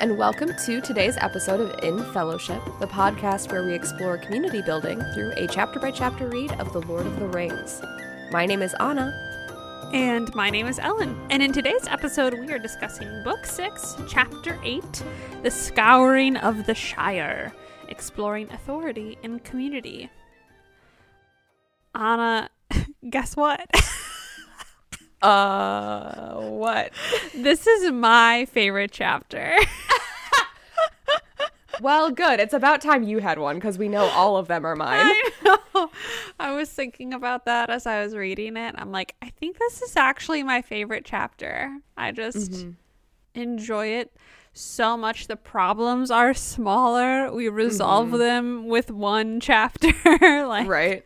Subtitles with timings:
[0.00, 5.00] and welcome to today's episode of In Fellowship, the podcast where we explore community building
[5.14, 7.80] through a chapter by chapter read of The Lord of the Rings.
[8.30, 9.10] My name is Anna.
[9.94, 11.18] And my name is Ellen.
[11.30, 15.02] And in today's episode, we are discussing Book 6, Chapter 8
[15.42, 17.54] The Scouring of the Shire,
[17.88, 20.10] exploring authority and community.
[21.94, 22.50] Anna,
[23.08, 23.70] guess what?
[25.22, 26.92] Uh, what?
[27.34, 29.56] this is my favorite chapter.
[31.80, 32.40] well, good.
[32.40, 35.06] It's about time you had one because we know all of them are mine.
[35.06, 35.90] I know.
[36.38, 38.74] I was thinking about that as I was reading it.
[38.78, 41.78] I'm like, I think this is actually my favorite chapter.
[41.96, 42.70] I just mm-hmm.
[43.34, 44.16] enjoy it
[44.52, 45.26] so much.
[45.26, 47.32] The problems are smaller.
[47.32, 48.18] We resolve mm-hmm.
[48.18, 49.92] them with one chapter.
[50.46, 51.04] like Right.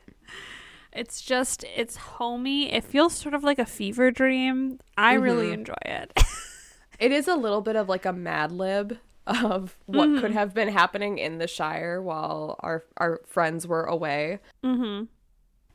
[0.93, 2.73] It's just it's homey.
[2.73, 4.81] It feels sort of like a fever dream.
[4.97, 5.23] I mm-hmm.
[5.23, 6.13] really enjoy it.
[6.99, 10.21] it is a little bit of like a mad lib of what mm-hmm.
[10.21, 14.41] could have been happening in the Shire while our our friends were away.
[14.65, 15.05] Mm-hmm.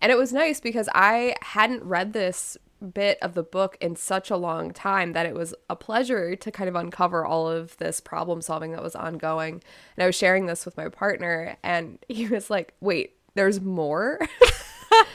[0.01, 2.57] And it was nice because I hadn't read this
[2.93, 6.51] bit of the book in such a long time that it was a pleasure to
[6.51, 9.63] kind of uncover all of this problem solving that was ongoing.
[9.95, 14.19] And I was sharing this with my partner, and he was like, Wait, there's more?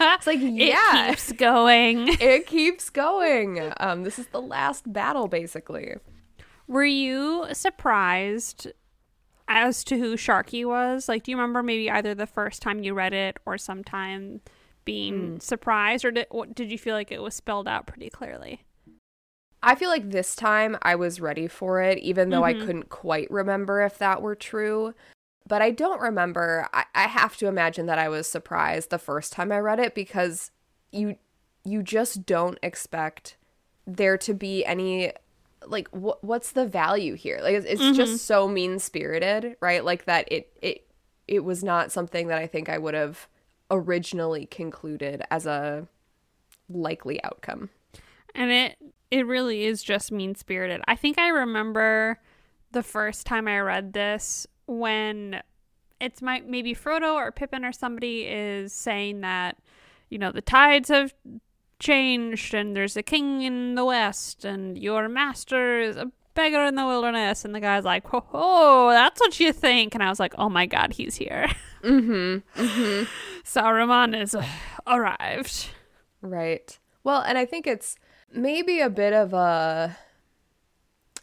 [0.01, 2.09] it's like yeah, it keeps going.
[2.21, 3.73] it keeps going.
[3.79, 5.95] Um, this is the last battle, basically.
[6.71, 8.69] Were you surprised
[9.49, 11.09] as to who Sharky was?
[11.09, 14.41] Like, do you remember maybe either the first time you read it or sometime
[14.85, 15.43] being mm.
[15.43, 18.65] surprised, or did did you feel like it was spelled out pretty clearly?
[19.63, 22.63] I feel like this time I was ready for it, even though mm-hmm.
[22.63, 24.95] I couldn't quite remember if that were true
[25.51, 26.69] but I don't remember.
[26.73, 29.97] I, I have to imagine that I was surprised the first time I read it
[29.97, 30.53] because
[30.93, 31.17] you
[31.65, 33.37] you just don't expect
[33.85, 35.13] there to be any
[35.67, 37.41] like wh- what's the value here?
[37.43, 37.95] Like it's, it's mm-hmm.
[37.95, 39.85] just so mean spirited right?
[39.85, 40.87] Like that it it
[41.31, 43.29] it was not something that i think i would have
[43.71, 45.87] originally concluded as a
[46.69, 47.71] likely outcome.
[48.35, 48.77] And it
[49.11, 52.21] it really is just mean spirited i think i remember
[52.71, 55.43] the first time i read this when
[56.01, 59.59] it's my maybe Frodo or Pippin or somebody is saying that
[60.11, 61.13] you know the tides have
[61.81, 66.77] changed and there's a king in the west and your master is a beggar in
[66.77, 70.21] the wilderness and the guy's like oh, oh that's what you think and i was
[70.21, 71.49] like oh my god he's here
[71.83, 73.05] mm-hmm, mm-hmm.
[73.43, 74.45] saruman is uh,
[74.87, 75.71] arrived
[76.23, 77.97] right well and i think it's
[78.33, 79.97] maybe a bit of a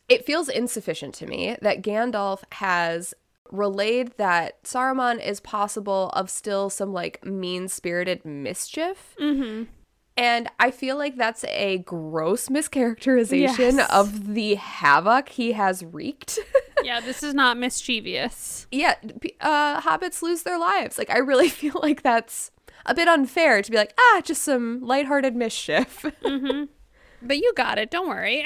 [0.10, 3.14] it feels insufficient to me that gandalf has
[3.52, 9.16] relayed that Saruman is possible of still some like mean spirited mischief.
[9.20, 9.64] Mm-hmm.
[10.18, 13.90] And I feel like that's a gross mischaracterization yes.
[13.92, 16.40] of the havoc he has wreaked.
[16.84, 18.66] yeah, this is not mischievous.
[18.72, 18.96] Yeah,
[19.40, 20.98] uh, hobbits lose their lives.
[20.98, 22.50] Like, I really feel like that's
[22.88, 26.02] a bit unfair to be like, ah, just some lighthearted mischief.
[26.24, 26.64] mm-hmm.
[27.22, 27.92] But you got it.
[27.92, 28.44] Don't worry.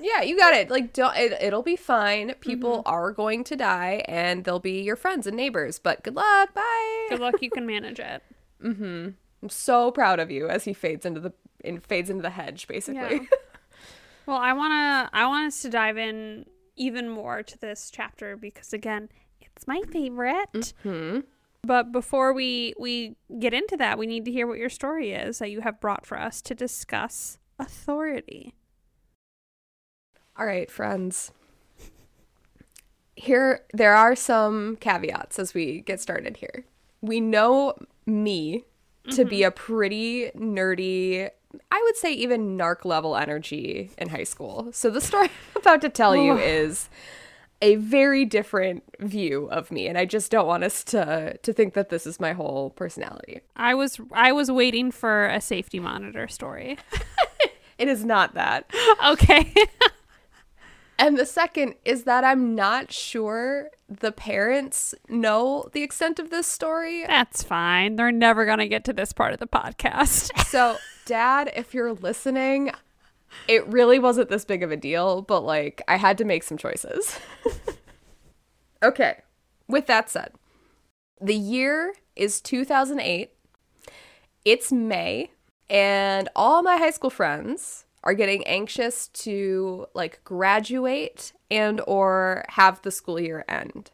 [0.00, 0.70] Yeah, you got it.
[0.70, 2.34] Like, don't, it, it'll be fine.
[2.40, 2.94] People mm-hmm.
[2.94, 5.78] are going to die, and they'll be your friends and neighbors.
[5.78, 6.54] But good luck.
[6.54, 7.06] Bye.
[7.10, 7.40] Good luck.
[7.40, 8.22] You can manage it.
[8.62, 9.10] mm-hmm.
[9.44, 12.66] I'm so proud of you as he fades into the in fades into the hedge,
[12.66, 13.16] basically.
[13.16, 13.26] Yeah.
[14.26, 16.46] well, I wanna I want us to dive in
[16.76, 19.10] even more to this chapter because again,
[19.42, 20.72] it's my favorite.
[20.82, 21.20] Mm-hmm.
[21.62, 25.40] But before we we get into that, we need to hear what your story is
[25.40, 28.54] that you have brought for us to discuss authority.
[30.38, 31.32] All right, friends.
[33.14, 36.64] Here, there are some caveats as we get started here.
[37.02, 37.74] We know
[38.06, 38.64] me
[39.10, 39.28] to mm-hmm.
[39.28, 41.28] be a pretty nerdy,
[41.70, 44.68] I would say even narc level energy in high school.
[44.72, 46.88] So the story I'm about to tell you is
[47.62, 51.74] a very different view of me and I just don't want us to to think
[51.74, 53.40] that this is my whole personality.
[53.56, 56.78] I was I was waiting for a safety monitor story.
[57.78, 58.70] it is not that.
[59.04, 59.52] Okay.
[60.98, 66.46] And the second is that I'm not sure the parents know the extent of this
[66.46, 67.04] story.
[67.06, 67.96] That's fine.
[67.96, 70.36] They're never going to get to this part of the podcast.
[70.46, 72.70] so, dad, if you're listening,
[73.48, 76.58] it really wasn't this big of a deal, but like I had to make some
[76.58, 77.18] choices.
[78.82, 79.20] okay.
[79.68, 80.32] With that said,
[81.20, 83.30] the year is 2008.
[84.44, 85.30] It's May,
[85.70, 92.80] and all my high school friends are getting anxious to like graduate and or have
[92.82, 93.90] the school year end.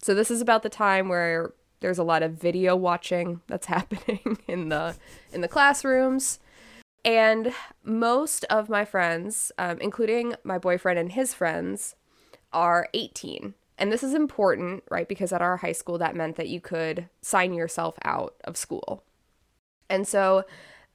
[0.00, 4.38] So this is about the time where there's a lot of video watching that's happening
[4.46, 4.96] in the
[5.32, 6.38] in the classrooms.
[7.04, 11.94] And most of my friends, um, including my boyfriend and his friends,
[12.52, 13.54] are 18.
[13.78, 15.08] And this is important, right?
[15.08, 19.04] Because at our high school, that meant that you could sign yourself out of school.
[19.88, 20.44] And so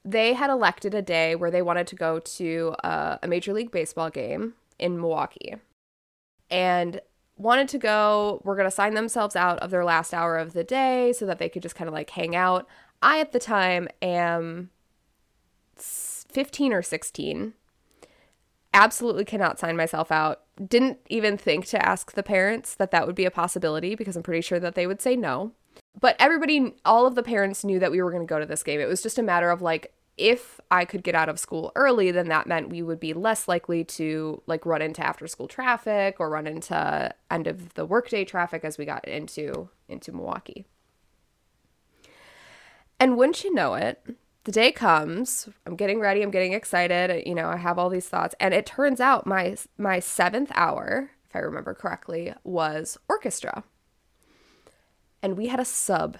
[0.04, 3.70] they had elected a day where they wanted to go to a, a Major League
[3.70, 5.54] Baseball game in Milwaukee
[6.50, 7.00] and
[7.36, 8.42] wanted to go.
[8.44, 11.38] We're going to sign themselves out of their last hour of the day so that
[11.38, 12.68] they could just kind of like hang out.
[13.02, 14.70] I, at the time, am
[15.76, 17.54] 15 or 16
[18.74, 20.42] absolutely cannot sign myself out.
[20.68, 24.22] Didn't even think to ask the parents that that would be a possibility because I'm
[24.22, 25.52] pretty sure that they would say no.
[25.98, 28.64] But everybody, all of the parents knew that we were going to go to this
[28.64, 28.80] game.
[28.80, 32.10] It was just a matter of like, if I could get out of school early,
[32.10, 36.16] then that meant we would be less likely to like run into after school traffic
[36.18, 40.66] or run into end of the workday traffic as we got into into Milwaukee.
[43.00, 44.04] And wouldn't you know it,
[44.44, 48.08] the day comes i'm getting ready i'm getting excited you know i have all these
[48.10, 53.64] thoughts and it turns out my my seventh hour if i remember correctly was orchestra
[55.22, 56.18] and we had a sub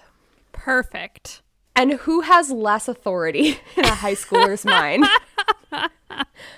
[0.55, 1.41] Perfect.
[1.75, 5.05] And who has less authority in a high schooler's mind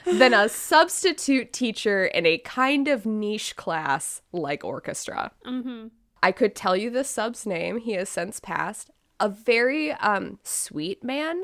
[0.06, 5.88] than a substitute teacher in a kind of niche class like orchestra Mm-hmm.
[6.22, 11.04] i could tell you the sub's name he has since passed a very um, sweet
[11.04, 11.44] man,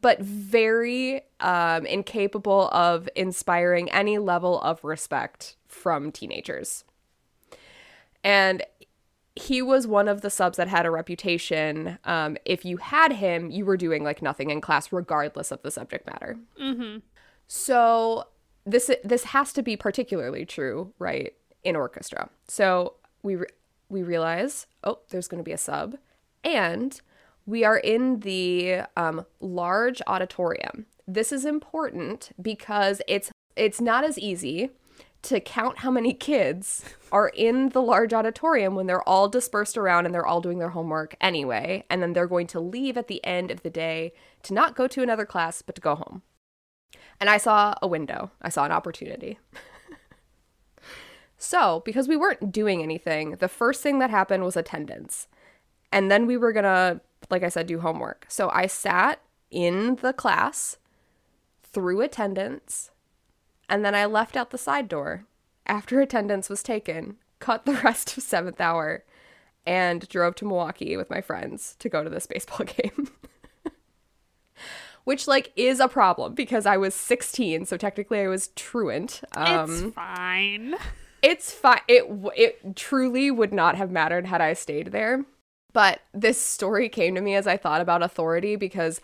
[0.00, 6.84] but very um, incapable of inspiring any level of respect from teenagers.
[8.22, 8.62] And
[9.36, 11.98] he was one of the subs that had a reputation.
[12.04, 15.70] Um, if you had him, you were doing like nothing in class, regardless of the
[15.70, 16.36] subject matter.
[16.60, 16.98] Mm-hmm.
[17.46, 18.24] So
[18.66, 21.34] this this has to be particularly true, right,
[21.64, 22.28] in orchestra.
[22.48, 23.46] So we re-
[23.88, 25.96] we realize, oh, there's going to be a sub,
[26.44, 27.00] and
[27.46, 30.86] we are in the um, large auditorium.
[31.06, 34.70] This is important because it's it's not as easy
[35.22, 40.06] to count how many kids are in the large auditorium when they're all dispersed around
[40.06, 43.24] and they're all doing their homework anyway, and then they're going to leave at the
[43.24, 44.12] end of the day
[44.42, 46.22] to not go to another class but to go home.
[47.20, 48.30] And I saw a window.
[48.40, 49.38] I saw an opportunity.
[51.36, 55.28] so, because we weren't doing anything, the first thing that happened was attendance.
[55.92, 58.24] And then we were to, like I said, do homework.
[58.28, 59.20] So I sat
[59.50, 60.78] in the class
[61.62, 62.89] through attendance,
[63.70, 65.24] and then I left out the side door
[65.66, 69.04] after attendance was taken, cut the rest of seventh hour,
[69.64, 73.08] and drove to Milwaukee with my friends to go to this baseball game.
[75.04, 79.22] Which like is a problem because I was 16, so technically I was truant.
[79.32, 80.74] Um, it's fine.
[81.22, 81.80] it's fine.
[81.88, 82.04] It
[82.36, 85.24] it truly would not have mattered had I stayed there.
[85.72, 89.00] But this story came to me as I thought about authority because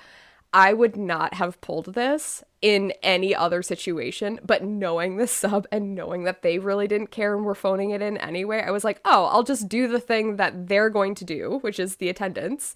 [0.52, 4.40] I would not have pulled this in any other situation.
[4.44, 8.02] But knowing the sub and knowing that they really didn't care and were phoning it
[8.02, 11.24] in anyway, I was like, oh, I'll just do the thing that they're going to
[11.24, 12.74] do, which is the attendance.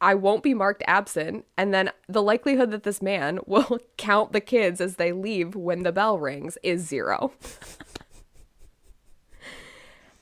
[0.00, 1.44] I won't be marked absent.
[1.56, 5.82] And then the likelihood that this man will count the kids as they leave when
[5.82, 7.32] the bell rings is zero.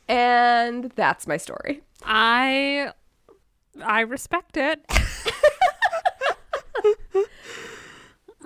[0.08, 1.82] and that's my story.
[2.04, 2.92] I
[3.84, 4.84] I respect it.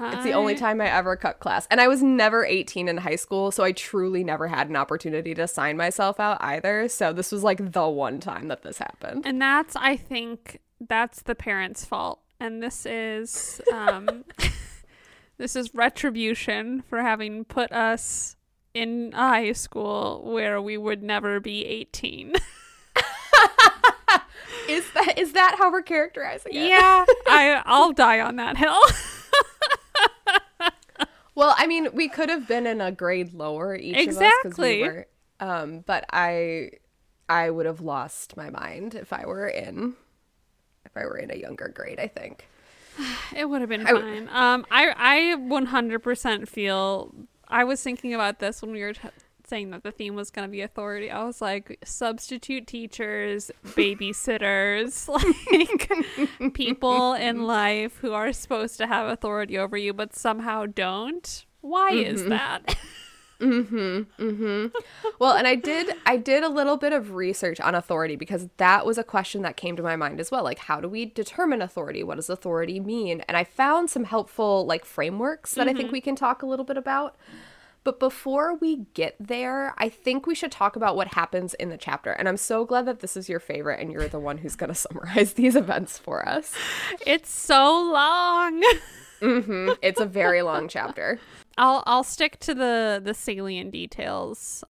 [0.02, 1.66] It's the only time I ever cut class.
[1.70, 5.34] And I was never 18 in high school, so I truly never had an opportunity
[5.34, 6.88] to sign myself out either.
[6.88, 9.26] So this was like the one time that this happened.
[9.26, 12.20] And that's I think that's the parents' fault.
[12.38, 14.24] And this is um
[15.38, 18.36] this is retribution for having put us
[18.72, 22.34] in a high school where we would never be 18.
[24.70, 26.68] Is that is that how we're characterizing it?
[26.68, 28.78] yeah, I I'll die on that hill.
[31.36, 34.82] Well, I mean, we could have been in a grade lower each of us Exactly.
[34.82, 35.06] we were.
[35.38, 36.72] Um, but I
[37.30, 39.94] I would have lost my mind if I were in
[40.84, 42.46] if I were in a younger grade, I think.
[43.34, 44.28] It would have been I w- fine.
[44.28, 47.14] Um, I I 100% feel.
[47.48, 49.08] I was thinking about this when we were t-
[49.50, 51.10] saying that the theme was going to be authority.
[51.10, 55.08] I was like, substitute teachers, babysitters,
[56.40, 61.44] like people in life who are supposed to have authority over you, but somehow don't.
[61.60, 62.76] Why is that?
[63.40, 64.22] Mm-hmm.
[64.22, 64.66] Mm-hmm.
[65.18, 68.84] Well, and I did I did a little bit of research on authority because that
[68.84, 70.44] was a question that came to my mind as well.
[70.44, 72.02] Like how do we determine authority?
[72.02, 73.22] What does authority mean?
[73.22, 76.66] And I found some helpful like frameworks that I think we can talk a little
[76.66, 77.16] bit about.
[77.82, 81.78] But before we get there, I think we should talk about what happens in the
[81.78, 82.10] chapter.
[82.12, 84.68] And I'm so glad that this is your favorite and you're the one who's going
[84.72, 86.52] to summarize these events for us.
[87.06, 88.62] it's so long.
[89.20, 91.18] hmm It's a very long chapter.
[91.58, 94.62] I'll I'll stick to the the salient details.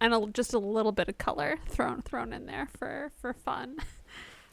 [0.00, 3.76] and a, just a little bit of color thrown thrown in there for for fun.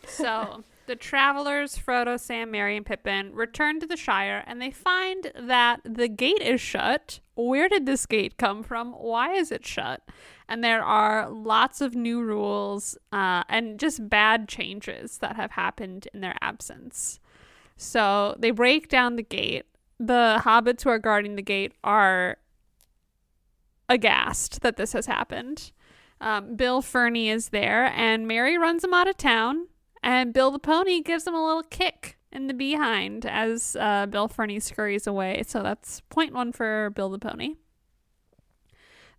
[0.06, 5.32] so the travelers, Frodo, Sam, Merry, and Pippin, return to the Shire and they find
[5.36, 7.20] that the gate is shut.
[7.36, 8.94] Where did this gate come from?
[8.94, 10.02] Why is it shut?
[10.48, 16.08] And there are lots of new rules uh, and just bad changes that have happened
[16.14, 17.20] in their absence.
[17.76, 19.66] So they break down the gate.
[20.00, 22.38] The hobbits who are guarding the gate are
[23.90, 25.72] aghast that this has happened.
[26.22, 29.68] Um, Bill Ferny is there, and Merry runs him out of town
[30.08, 34.30] and Bill the Pony gives him a little kick in the behind as uh, Bill
[34.30, 35.44] Ferny scurries away.
[35.46, 37.56] So that's point one for Bill the Pony.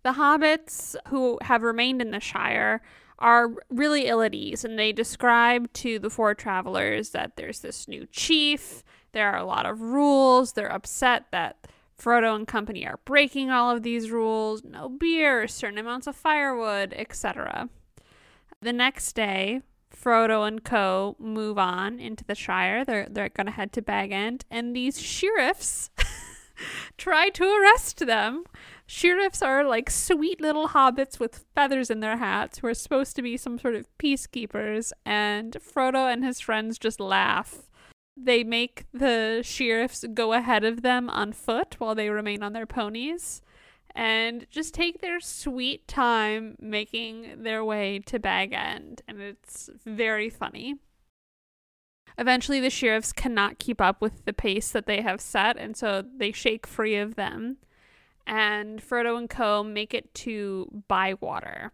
[0.01, 2.81] The hobbits who have remained in the Shire
[3.19, 7.87] are really ill at ease, and they describe to the four travelers that there's this
[7.87, 11.67] new chief, there are a lot of rules, they're upset that
[12.01, 16.95] Frodo and company are breaking all of these rules no beer, certain amounts of firewood,
[16.97, 17.69] etc.
[18.61, 19.61] The next day,
[19.95, 21.15] Frodo and Co.
[21.19, 22.85] move on into the Shire.
[22.85, 25.89] They're they're gonna head to Bag End, and these sheriffs
[26.97, 28.43] try to arrest them.
[28.85, 33.21] Sheriffs are like sweet little hobbits with feathers in their hats who are supposed to
[33.21, 37.69] be some sort of peacekeepers, and Frodo and his friends just laugh.
[38.17, 42.65] They make the sheriffs go ahead of them on foot while they remain on their
[42.65, 43.41] ponies
[43.95, 49.01] and just take their sweet time making their way to Bag End.
[49.07, 50.75] And it's very funny.
[52.17, 56.03] Eventually, the sheriffs cannot keep up with the pace that they have set, and so
[56.17, 57.57] they shake free of them.
[58.27, 59.63] And Frodo and Co.
[59.63, 61.71] make it to Bywater.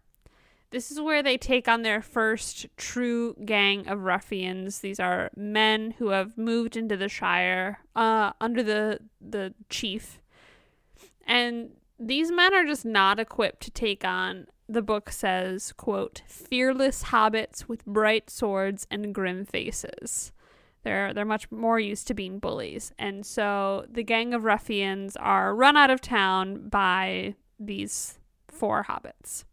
[0.70, 4.80] This is where they take on their first true gang of ruffians.
[4.80, 10.20] These are men who have moved into the Shire uh, under the the chief,
[11.26, 17.04] and these men are just not equipped to take on the book says quote fearless
[17.04, 20.32] hobbits with bright swords and grim faces.
[20.82, 22.92] They're they're much more used to being bullies.
[22.98, 29.44] And so the gang of ruffians are run out of town by these four hobbits.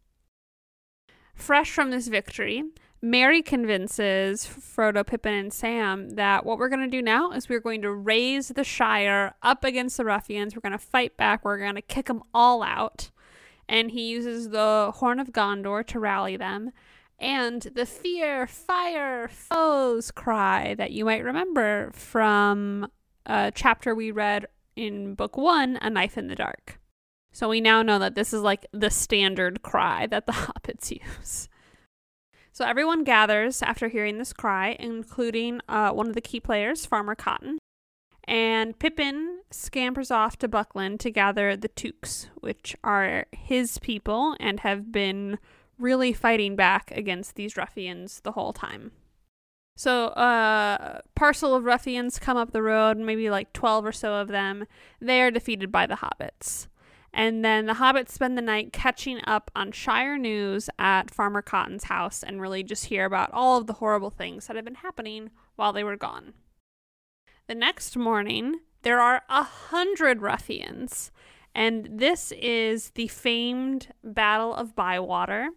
[1.35, 2.63] Fresh from this victory
[3.03, 7.59] Merry convinces Frodo, Pippin, and Sam that what we're going to do now is we're
[7.59, 10.55] going to raise the Shire up against the ruffians.
[10.55, 11.43] We're going to fight back.
[11.43, 13.11] We're going to kick them all out.
[13.67, 16.71] And he uses the Horn of Gondor to rally them.
[17.19, 22.89] And the fear, fire, foes cry that you might remember from
[23.25, 26.79] a chapter we read in book one, A Knife in the Dark.
[27.33, 31.49] So we now know that this is like the standard cry that the hobbits use.
[32.53, 37.15] So everyone gathers after hearing this cry, including uh, one of the key players, Farmer
[37.15, 37.57] Cotton.
[38.25, 44.59] And Pippin scampers off to Buckland to gather the Tooks, which are his people and
[44.59, 45.39] have been
[45.79, 48.91] really fighting back against these ruffians the whole time.
[49.75, 54.13] So, a uh, parcel of ruffians come up the road, maybe like 12 or so
[54.13, 54.67] of them.
[55.01, 56.67] They are defeated by the hobbits.
[57.13, 61.83] And then the hobbits spend the night catching up on Shire news at Farmer Cotton's
[61.83, 65.29] house and really just hear about all of the horrible things that have been happening
[65.55, 66.33] while they were gone.
[67.47, 71.11] The next morning, there are a hundred ruffians,
[71.53, 75.49] and this is the famed Battle of Bywater.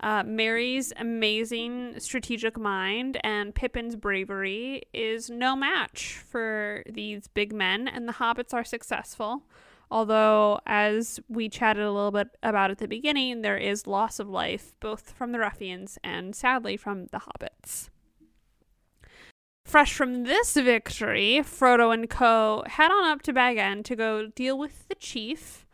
[0.00, 7.86] Uh, Merry's amazing strategic mind and Pippin's bravery is no match for these big men,
[7.86, 9.42] and the hobbits are successful.
[9.90, 14.28] Although, as we chatted a little bit about at the beginning, there is loss of
[14.28, 17.88] life both from the ruffians and sadly from the hobbits.
[19.64, 24.26] Fresh from this victory, Frodo and co head on up to Bag End to go
[24.26, 25.66] deal with the chief,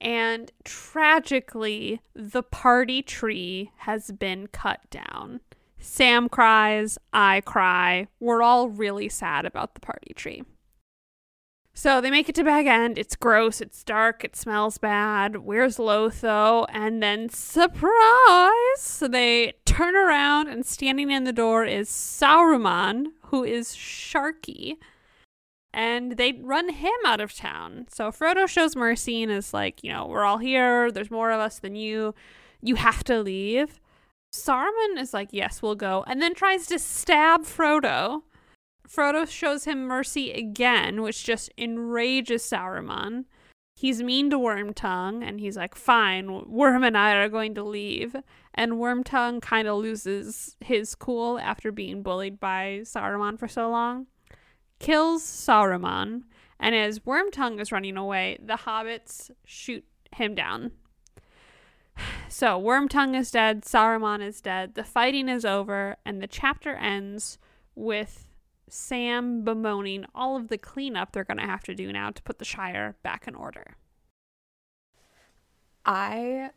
[0.00, 5.40] and tragically, the party tree has been cut down.
[5.78, 8.08] Sam cries, I cry.
[8.20, 10.44] We're all really sad about the party tree.
[11.74, 12.98] So they make it to Bag End.
[12.98, 15.38] It's gross, it's dark, it smells bad.
[15.38, 16.66] Where's Lotho?
[16.68, 17.92] And then surprise!
[18.76, 24.76] So they turn around and standing in the door is Saruman, who is Sharky.
[25.72, 27.86] And they run him out of town.
[27.88, 30.92] So Frodo shows mercy and is like, you know, we're all here.
[30.92, 32.14] There's more of us than you.
[32.60, 33.80] You have to leave.
[34.34, 36.04] Saruman is like, yes, we'll go.
[36.06, 38.22] And then tries to stab Frodo.
[38.92, 43.24] Frodo shows him mercy again, which just enrages Saruman.
[43.74, 48.14] He's mean to Wormtongue, and he's like, fine, Worm and I are going to leave.
[48.54, 54.08] And Wormtongue kind of loses his cool after being bullied by Saruman for so long.
[54.78, 56.24] Kills Saruman,
[56.60, 59.84] and as Wormtongue is running away, the hobbits shoot
[60.14, 60.72] him down.
[62.28, 67.36] So Wormtongue is dead, Saruman is dead, the fighting is over, and the chapter ends
[67.74, 68.31] with
[68.74, 72.38] Sam bemoaning all of the cleanup they're going to have to do now to put
[72.38, 73.76] the Shire back in order.
[75.84, 76.52] I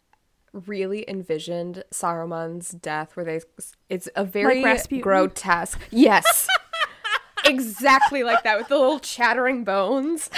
[0.54, 3.42] really envisioned Saruman's death where they
[3.90, 5.82] it's a very Like grotesque.
[5.92, 6.48] Yes.
[7.46, 10.30] exactly like that with the little chattering bones.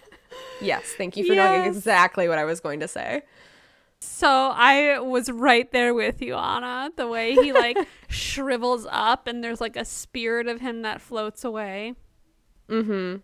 [0.60, 3.22] yes, thank you for knowing exactly what I was going to say.
[4.02, 6.90] So I was right there with you, Anna.
[6.96, 7.76] The way he like
[8.08, 11.94] shrivels up and there's like a spirit of him that floats away.
[12.68, 13.18] Mm-hmm.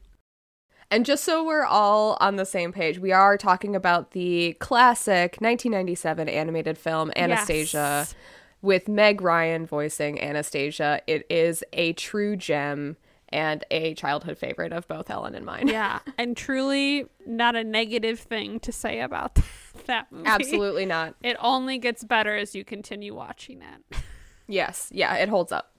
[0.91, 5.37] And just so we're all on the same page, we are talking about the classic
[5.41, 8.15] 1997 animated film Anastasia Yes.
[8.63, 11.01] with Meg Ryan voicing Anastasia.
[11.07, 12.97] It is a true gem
[13.31, 15.69] and a childhood favorite of both Ellen and mine.
[15.69, 19.39] Yeah, and truly not a negative thing to say about
[19.87, 20.27] that movie.
[20.27, 21.15] Absolutely not.
[21.23, 23.99] It only gets better as you continue watching it.
[24.51, 24.89] Yes.
[24.91, 25.75] Yeah, it holds up.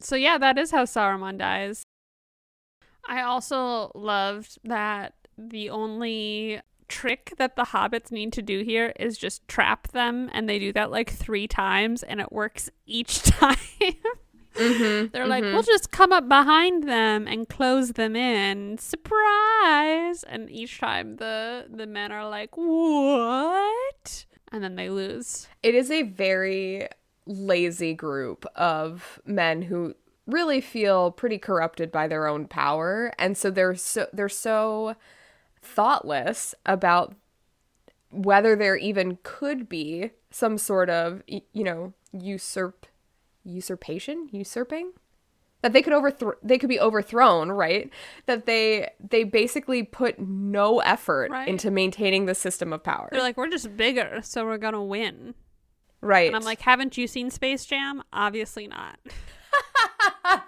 [0.00, 1.82] So yeah, that is how Saruman dies.
[3.08, 9.16] I also loved that the only trick that the hobbits need to do here is
[9.16, 13.56] just trap them and they do that like 3 times and it works each time.
[14.56, 15.08] Mm-hmm.
[15.12, 18.78] They're like, we'll just come up behind them and close them in.
[18.78, 20.22] Surprise!
[20.24, 25.48] And each time the the men are like, "What?" And then they lose.
[25.62, 26.88] It is a very
[27.26, 29.94] lazy group of men who
[30.26, 34.96] really feel pretty corrupted by their own power and so they're so they're so
[35.62, 37.14] thoughtless about
[38.10, 42.86] whether there even could be some sort of you know usurp
[43.46, 44.92] usurpation usurping
[45.62, 47.90] that they could overthrow they could be overthrown right
[48.26, 51.48] that they they basically put no effort Right.
[51.48, 55.34] into maintaining the system of power They're like, "We're just bigger, so we're to win."
[56.02, 58.98] right And I'm like, "Haven't you seen Space Jam?" Obviously not.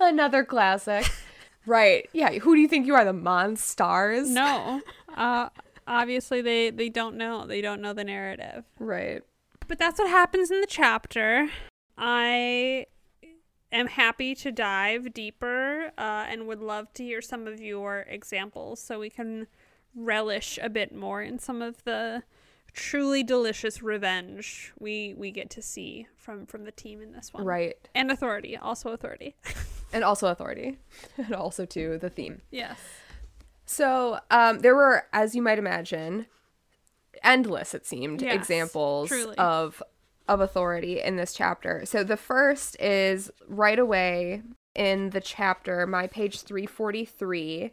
[0.00, 1.04] Another classic.
[1.66, 2.08] right.
[2.12, 2.32] Yeah.
[2.38, 3.04] Who do you think you are?
[3.04, 4.28] The Monstars?
[4.28, 4.80] No.
[5.14, 5.48] Uh
[5.86, 7.46] obviously they they don't know.
[7.46, 8.64] They don't know the narrative.
[8.78, 9.22] Right.
[9.68, 11.48] But that's what happens in the chapter.
[11.96, 12.86] I
[13.70, 18.80] am happy to dive deeper uh, and would love to hear some of your examples
[18.80, 19.46] so we can
[19.94, 22.22] relish a bit more in some of the
[22.74, 27.44] truly delicious revenge we we get to see from from the team in this one.
[27.44, 27.76] Right.
[27.94, 29.36] And authority, also authority.
[29.94, 30.78] And also authority.
[31.18, 32.40] and also to the theme.
[32.50, 32.78] yes.
[33.66, 36.24] So um, there were, as you might imagine,
[37.22, 39.36] endless, it seemed, Yes, examples truly.
[39.36, 39.82] of
[40.28, 41.82] of authority in this chapter.
[41.84, 44.42] So the first is right away
[44.74, 47.72] in the chapter, my page 343.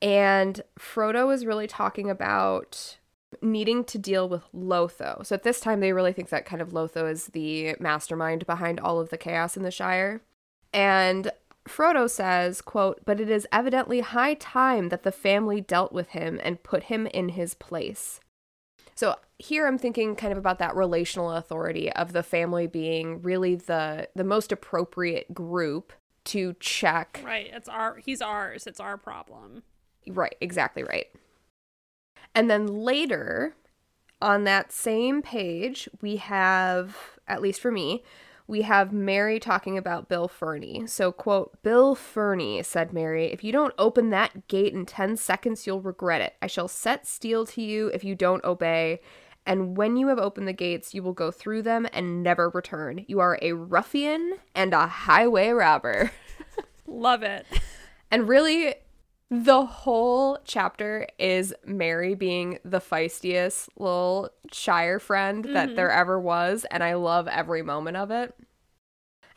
[0.00, 2.98] And Frodo is really talking about
[3.40, 5.24] needing to deal with Lotho.
[5.24, 8.80] So at this time, they really think that kind of Lotho is the mastermind behind
[8.80, 10.20] all of the chaos in the Shire.
[10.72, 11.30] And
[11.68, 16.40] Frodo says, quote, but it is evidently high time that the family dealt with him
[16.42, 18.20] and put him in his place.
[19.02, 23.56] So here I'm thinking kind of about that relational authority of the family being really
[23.56, 25.92] the the most appropriate group
[26.26, 27.50] to check Right.
[27.52, 28.64] It's our he's ours.
[28.64, 29.64] It's our problem.
[30.06, 31.06] Right, exactly right.
[32.32, 33.56] And then later
[34.20, 38.04] on that same page, we have, at least for me,
[38.46, 40.86] we have Merry talking about Bill Ferny.
[40.86, 45.66] So, quote, Bill Ferny, said Merry, if you don't open that gate in 10 seconds,
[45.66, 46.34] you'll regret it.
[46.42, 49.00] I shall set steel to you if you don't obey.
[49.44, 53.04] And when you have opened the gates, you will go through them and never return.
[53.08, 56.12] You are a ruffian and a highway robber.
[56.86, 57.46] Love it.
[58.10, 58.74] And really,
[59.32, 66.66] the whole chapter is Merry being the feistiest little Shire friend that there ever was.
[66.70, 68.34] And I love every moment of it.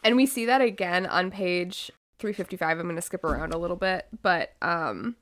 [0.03, 2.77] And we see that again on page 355.
[2.77, 4.07] I'm going to skip around a little bit.
[4.21, 5.15] But um,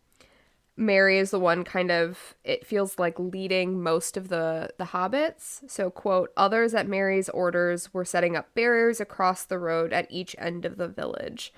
[0.75, 5.69] Merry is the one kind of, it feels like leading most of the, the hobbits.
[5.69, 10.35] So, quote, others at Merry's orders were setting up barriers across the road at each
[10.39, 11.53] end of the village.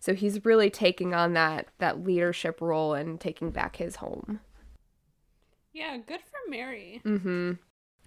[0.00, 4.40] So he's really taking on that that leadership role and taking back his home.
[5.72, 7.00] Yeah, good for Merry.
[7.04, 7.52] Mm-hmm.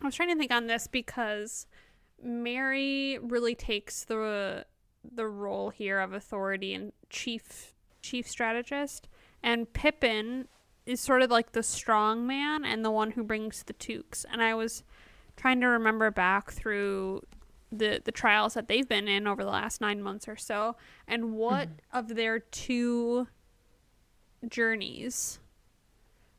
[0.02, 1.68] I was trying to think on this because
[2.24, 4.66] Merry really takes the
[5.04, 9.08] the role here of authority and chief chief strategist,
[9.44, 10.48] and Pippin
[10.86, 14.26] is sort of like the strong man and the one who brings the Tooks.
[14.32, 14.84] And I was
[15.38, 17.24] trying to remember back through
[17.72, 20.76] the the trials that they've been in over the last nine months or so,
[21.08, 23.28] and what of their two
[24.48, 25.40] journeys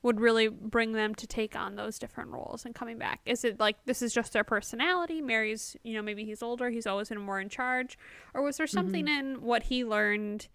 [0.03, 3.21] would really bring them to take on those different roles and coming back?
[3.25, 5.21] Is it like this is just their personality?
[5.21, 7.97] Merry's, you know, maybe he's older, he's always been more in charge,
[8.35, 9.37] or was there something mm-hmm.
[9.37, 10.49] in what he learned,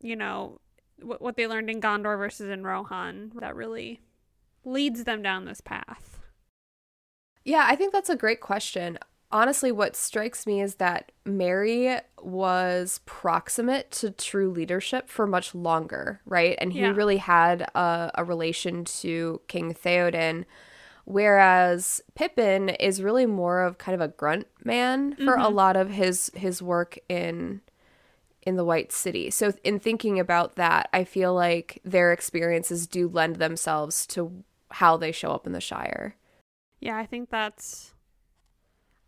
[0.00, 0.60] you know,
[1.00, 4.00] what what they learned in Gondor versus in Rohan that really
[4.64, 6.20] leads them down this path?
[7.44, 8.98] Yeah, I think that's a great question
[9.32, 16.20] honestly, what strikes me is that Merry was proximate to true leadership for much longer,
[16.26, 16.56] right?
[16.60, 16.92] And he yeah.
[16.92, 20.44] really had a, a, relation to King Theoden,
[21.04, 25.42] whereas Pippin is really more of kind of a grunt man for mm-hmm.
[25.42, 27.62] a lot of his his work in
[28.42, 29.30] in the White City.
[29.30, 34.96] So in thinking about that, I feel like their experiences do lend themselves to how
[34.96, 36.16] they show up in the Shire.
[36.80, 37.94] Yeah, I think that's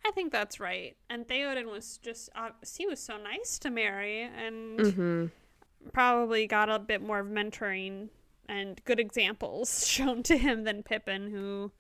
[0.07, 0.97] I think that's right.
[1.09, 5.27] And Theoden was just, uh, he was so nice to Merry and mm-hmm.
[5.93, 8.09] probably got a bit more of mentoring
[8.49, 11.73] and good examples shown to him than Pippin, who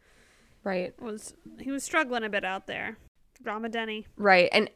[0.62, 2.96] right was he was struggling a bit out there.
[3.42, 4.06] Drama Denny.
[4.16, 4.48] Right.
[4.52, 4.70] And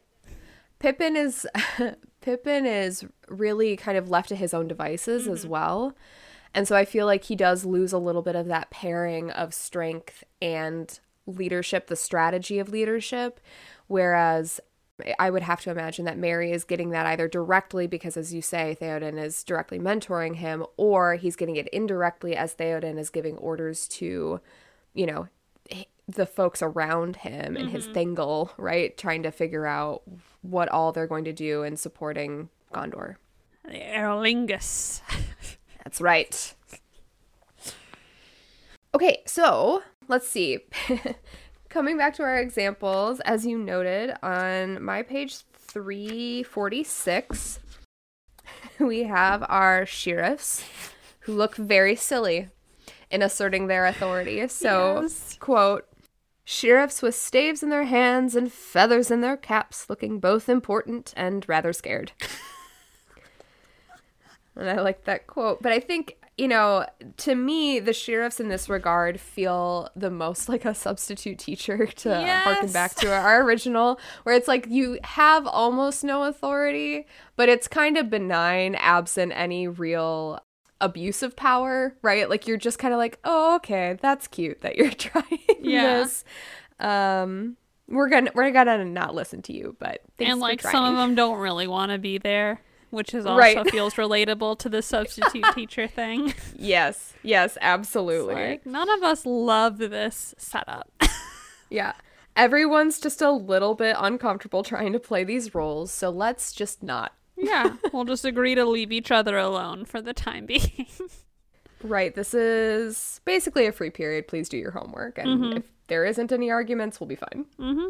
[0.78, 1.46] Pippin is
[2.20, 5.32] Pippin is really kind of left to his own devices mm-hmm.
[5.32, 5.96] as well.
[6.54, 9.52] And so I feel like he does lose a little bit of that pairing of
[9.52, 13.40] strength and leadership, the strategy of leadership.
[13.86, 14.60] Whereas
[15.18, 18.42] I would have to imagine that Merry is getting that either directly because, as you
[18.42, 23.36] say, Theoden is directly mentoring him, or he's getting it indirectly as Theoden is giving
[23.38, 24.40] orders to,
[24.94, 25.28] you know,
[26.08, 27.76] the folks around him and mm-hmm.
[27.76, 28.96] his Thingol, right?
[28.96, 30.02] Trying to figure out
[30.42, 33.16] what all they're going to do in supporting Gondor.
[33.64, 35.02] The Eorlingas.
[35.84, 36.54] That's right.
[38.94, 40.58] Okay, so let's see.
[41.68, 47.58] Coming back to our examples, as you noted on my page 346,
[48.78, 50.64] we have our sheriffs
[51.20, 52.48] who look very silly
[53.10, 54.48] in asserting their authority.
[54.48, 55.36] So, yes.
[55.38, 55.86] quote,
[56.44, 61.46] sheriffs with staves in their hands and feathers in their caps, looking both important and
[61.46, 62.12] rather scared.
[64.56, 65.62] and I like that quote.
[65.62, 66.86] But I think you know,
[67.18, 72.08] to me, the sheriffs in this regard feel the most like a substitute teacher to
[72.08, 72.44] yes.
[72.44, 77.66] harken back to our original, where it's like you have almost no authority, but it's
[77.66, 80.38] kind of benign, absent any real
[80.80, 82.30] abuse of power, right?
[82.30, 85.98] Like you're just kind of like, oh, okay, that's cute that you're trying yeah.
[85.98, 86.24] this.
[86.78, 87.56] Um,
[87.88, 91.38] we're gonna we're gonna not listen to you, but and like some of them don't
[91.38, 93.70] really want to be there which is also right.
[93.70, 96.34] feels relatable to the substitute teacher thing.
[96.56, 98.34] Yes, yes, absolutely.
[98.34, 100.90] Like, none of us love this setup.
[101.70, 101.92] yeah.
[102.36, 107.12] Everyone's just a little bit uncomfortable trying to play these roles, so let's just not.
[107.36, 110.86] yeah, we'll just agree to leave each other alone for the time being.
[111.82, 114.28] right, this is basically a free period.
[114.28, 115.56] Please do your homework, and mm-hmm.
[115.58, 117.46] if there isn't any arguments, we'll be fine.
[117.58, 117.88] Mm-hmm.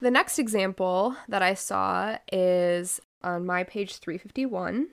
[0.00, 4.88] The next example that I saw is on my page 351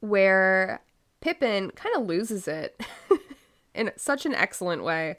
[0.00, 0.80] where
[1.20, 2.80] Pippin kind of loses it
[3.74, 5.18] in such an excellent way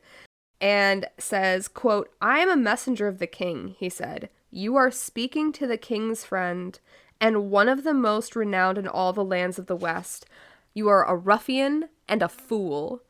[0.60, 4.30] and says, quote, I am a messenger of the king, he said.
[4.52, 6.78] You are speaking to the king's friend
[7.20, 10.26] and one of the most renowned in all the lands of the West.
[10.74, 13.02] You are a ruffian and a fool.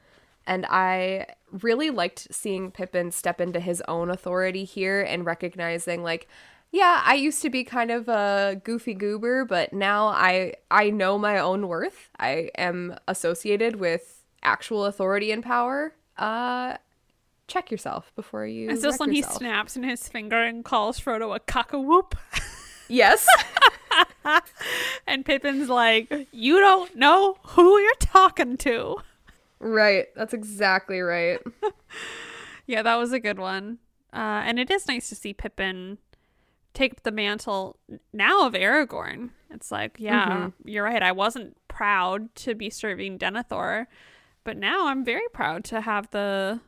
[0.46, 6.28] And I really liked seeing Pippin step into his own authority here and recognizing, like,
[6.72, 11.18] yeah, I used to be kind of a goofy goober, but now I I know
[11.18, 12.10] my own worth.
[12.20, 15.94] I am associated with actual authority and power.
[16.18, 16.78] Uh
[17.48, 19.34] check yourself before you Is this when yourself.
[19.34, 22.14] he snaps in his finger and calls Frodo a cockawhoop?
[22.92, 23.26] Yes.
[25.08, 28.98] and Pippin's like, "You don't know who you're talking to."
[29.60, 30.08] Right.
[30.14, 31.40] That's exactly right.
[32.68, 33.78] yeah, that was a good one.
[34.12, 36.00] Uh, and it is nice to see Pippin
[36.74, 37.78] take the mantle
[38.14, 39.32] now of Aragorn.
[39.50, 40.68] It's like, yeah, mm-hmm.
[40.68, 41.04] you're right.
[41.04, 43.88] I wasn't proud to be serving Denethor,
[44.44, 46.60] but now I'm very proud to have the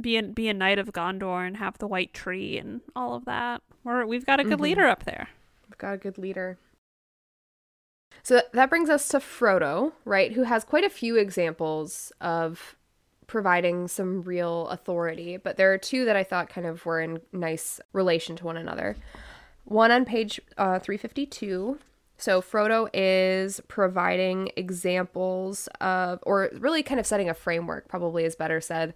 [0.00, 3.24] be a, be a knight of Gondor and have the white tree and all of
[3.26, 3.62] that.
[3.84, 4.62] We're, we've got a good mm-hmm.
[4.62, 5.28] leader up there.
[5.68, 6.58] We've got a good leader.
[8.22, 10.32] So that brings us to Frodo, right?
[10.32, 12.76] Who has quite a few examples of
[13.26, 17.20] providing some real authority, but there are two that I thought kind of were in
[17.32, 18.96] nice relation to one another.
[19.70, 21.78] One on page uh, 352.
[22.18, 28.34] So Frodo is providing examples of, or really kind of setting a framework, probably is
[28.34, 28.94] better said,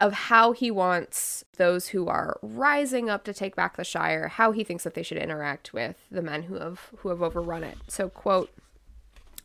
[0.00, 4.52] of how he wants those who are rising up to take back the Shire, how
[4.52, 7.78] he thinks that they should interact with the men who have who have overrun it.
[7.88, 8.50] So quote,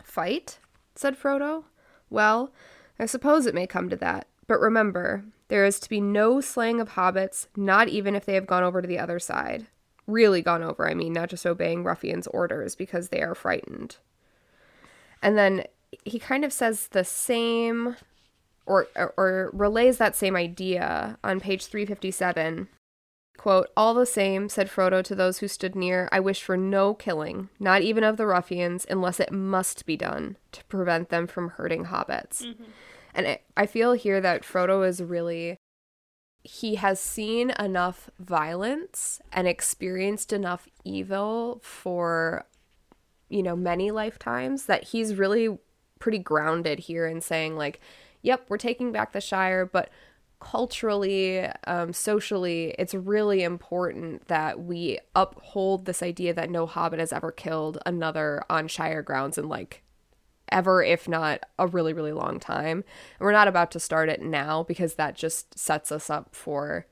[0.04, 0.60] "Fight,"
[0.96, 1.64] said Frodo.
[2.10, 2.52] Well,
[3.00, 6.82] I suppose it may come to that, but remember, there is to be no slaying
[6.82, 9.68] of hobbits, not even if they have gone over to the other side.
[10.08, 13.98] Really gone over, I mean, not just obeying ruffians' orders because they are frightened.
[15.22, 15.66] And then
[16.04, 17.96] he kind of says the same
[18.66, 22.68] or, or, or relays that same idea on page 357
[23.38, 26.94] Quote, All the same, said Frodo to those who stood near, I wish for no
[26.94, 31.50] killing, not even of the ruffians, unless it must be done to prevent them from
[31.50, 32.44] hurting hobbits.
[32.44, 32.64] Mm-hmm.
[33.16, 35.58] And I, I feel here that Frodo is really.
[36.44, 42.46] He has seen enough violence and experienced enough evil for,
[43.30, 45.58] you know, many lifetimes that he's really
[46.00, 47.80] pretty grounded here in saying, like,
[48.22, 49.90] yep, we're taking back the Shire, but
[50.42, 57.14] culturally, um, socially, it's really important that we uphold this idea that no hobbit has
[57.14, 59.82] ever killed another on Shire grounds in like
[60.54, 62.78] ever, if not a really, really long time.
[62.78, 66.86] And we're not about to start it now because that just sets us up for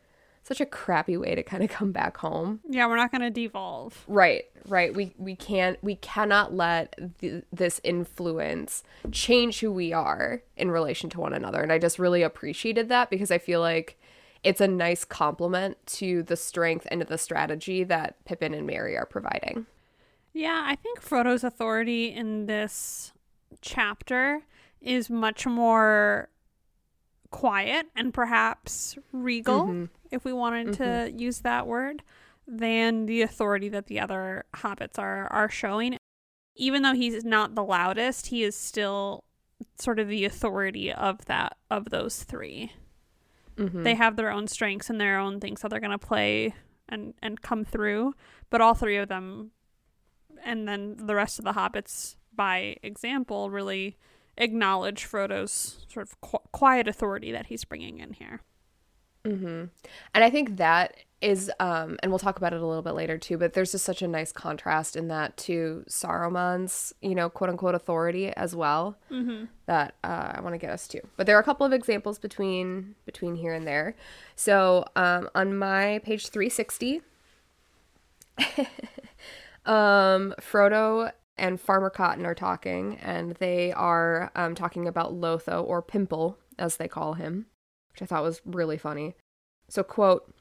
[0.43, 2.59] such a crappy way to kind of come back home.
[2.67, 4.03] Yeah, we're not going to devolve.
[4.07, 4.93] Right, right.
[4.93, 11.09] We we can't we cannot let th- this influence change who we are in relation
[11.11, 11.61] to one another.
[11.61, 13.99] And I just really appreciated that because I feel like
[14.43, 18.97] it's a nice complement to the strength and to the strategy that Pippin and Merry
[18.97, 19.67] are providing.
[20.33, 23.13] Yeah, I think Frodo's authority in this
[23.61, 24.41] chapter
[24.81, 26.29] is much more
[27.31, 29.85] quiet and perhaps regal, mm-hmm.
[30.11, 30.83] if we wanted mm-hmm.
[30.83, 32.03] to use that word,
[32.47, 35.97] than the authority that the other hobbits are are showing.
[36.55, 39.23] Even though he's not the loudest, he is still
[39.77, 42.71] sort of the authority of that of those 3
[43.57, 43.83] mm-hmm.
[43.83, 46.53] They have their own strengths and their own things that they're gonna play
[46.89, 48.13] and and come through,
[48.49, 49.51] but all three of them,
[50.43, 53.97] and then the rest of the hobbits by example, really
[54.37, 58.41] acknowledge Frodo's sort of qu- quiet authority that he's bringing in here.
[59.25, 59.65] Mm-hmm.
[60.15, 63.19] And I think that is, um, and we'll talk about it a little bit later
[63.19, 67.49] too, but there's just such a nice contrast in that to Saruman's, you know, quote
[67.49, 69.45] unquote authority as well mm-hmm.
[69.67, 71.01] that uh, I want to get us to.
[71.17, 73.95] But there are a couple of examples between between here and there.
[74.35, 77.01] So um, on my page 360,
[79.67, 85.81] um, Frodo and Farmer Cotton are talking, and they are um, talking about Lotho, or
[85.81, 87.47] Pimple, as they call him,
[87.91, 89.15] which I thought was really funny.
[89.67, 90.33] So, quote,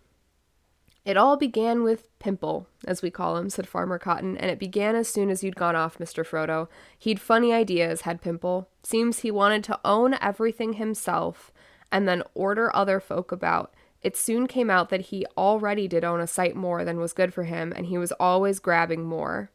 [1.04, 4.94] It all began with Pimple, as we call him, said Farmer Cotton, and it began
[4.94, 6.26] as soon as you'd gone off, Mr.
[6.26, 6.68] Frodo.
[6.98, 8.68] He'd funny ideas, had Pimple.
[8.82, 11.52] Seems he wanted to own everything himself
[11.92, 13.72] and then order other folk about.
[14.02, 17.34] It soon came out that he already did own a sight more than was good
[17.34, 19.50] for him, and he was always grabbing more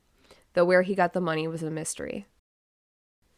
[0.55, 2.25] though where he got the money was a mystery.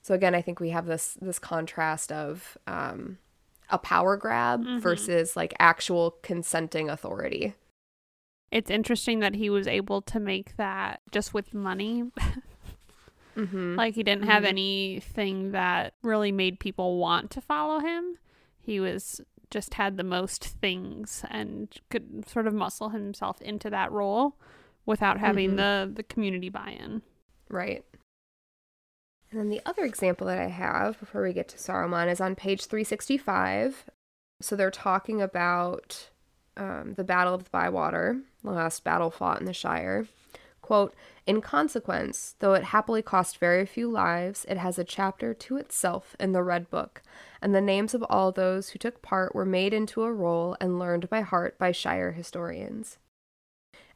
[0.02, 3.18] So again, I think we have this this contrast of um,
[3.70, 4.80] a power grab mm-hmm.
[4.80, 7.56] versus like actual consenting authority.
[8.50, 12.06] It's interesting that he was able to make that just with money.
[13.36, 13.76] mm-hmm.
[13.76, 14.50] Like he didn't have mm-hmm.
[14.50, 18.18] anything that really made people want to follow him.
[18.62, 23.92] He was just had the most things and could sort of muscle himself into that
[23.92, 24.38] role
[24.88, 25.58] without having mm-hmm.
[25.58, 27.04] the the community buy-in.
[27.50, 27.86] Right.
[29.30, 32.36] And then the other example that I have before we get to Saruman is on
[32.36, 33.86] page 365.
[34.42, 36.10] So they're talking about
[36.56, 40.08] um, the Battle of the Bywater, the last battle fought in the Shire.
[40.62, 40.96] Quote,
[41.26, 46.16] in consequence, though it happily cost very few lives, it has a chapter to itself
[46.20, 47.02] in the Red Book,
[47.42, 50.80] and the names of all those who took part were made into a roll and
[50.80, 52.98] learned by heart by Shire historians.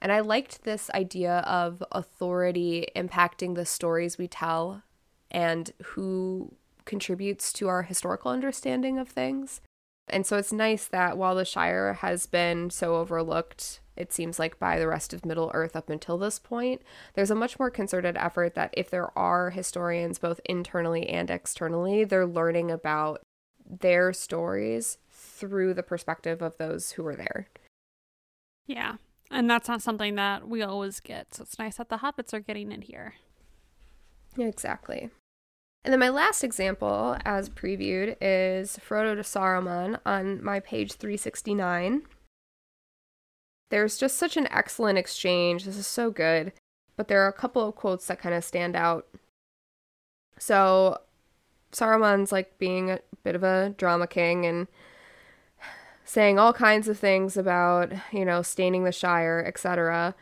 [0.01, 4.81] And I liked this idea of authority impacting the stories we tell
[5.29, 9.61] and who contributes to our historical understanding of things.
[10.09, 14.59] And so it's nice that while the Shire has been so overlooked, it seems like
[14.59, 16.81] by the rest of Middle Earth up until this point,
[17.13, 22.03] there's a much more concerted effort that if there are historians both internally and externally,
[22.03, 23.21] they're learning about
[23.69, 27.47] their stories through the perspective of those who were there.
[28.65, 28.95] Yeah.
[29.31, 31.33] And that's not something that we always get.
[31.33, 33.15] So it's nice that the hobbits are getting it here.
[34.35, 35.09] Yeah, Exactly.
[35.83, 42.03] And then my last example, as previewed, is Frodo to Saruman on my page 369.
[43.71, 45.65] There's just such an excellent exchange.
[45.65, 46.53] This is so good.
[46.97, 49.07] But there are a couple of quotes that kind of stand out.
[50.37, 50.99] So
[51.71, 54.67] Saruman's like being a bit of a drama king and
[56.11, 60.13] saying all kinds of things about, you know, staining the Shire, etc.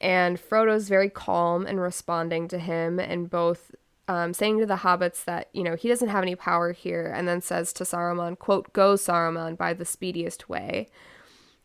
[0.00, 3.74] And Frodo's very calm and responding to him and both
[4.08, 7.28] um, saying to the hobbits that, you know, he doesn't have any power here, and
[7.28, 10.88] then says to Saruman, quote, Go, Saruman, by the speediest way.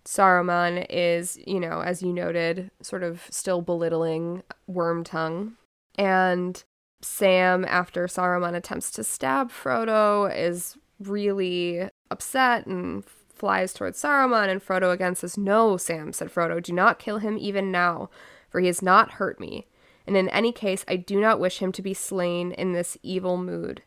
[0.04, 5.54] Saruman is, you know, as you noted, sort of still belittling Wormtongue.
[5.98, 6.62] And
[7.02, 13.06] Sam, after Saruman attempts to stab Frodo, is really upset and
[13.41, 14.49] flies towards Saruman.
[14.49, 18.12] And Frodo again says, No, Sam, said Frodo, do not kill him even now,
[18.49, 19.65] for he has not hurt me.
[20.06, 23.38] And in any case, I do not wish him to be slain in this evil
[23.38, 23.82] mood.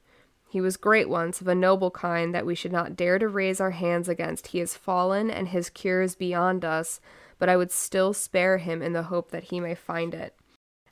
[0.51, 3.61] He was great once, of a noble kind that we should not dare to raise
[3.61, 4.49] our hands against.
[4.49, 7.01] He is fallen, and his cure is beyond us,
[7.39, 10.37] but I would still spare him in the hope that he may find it.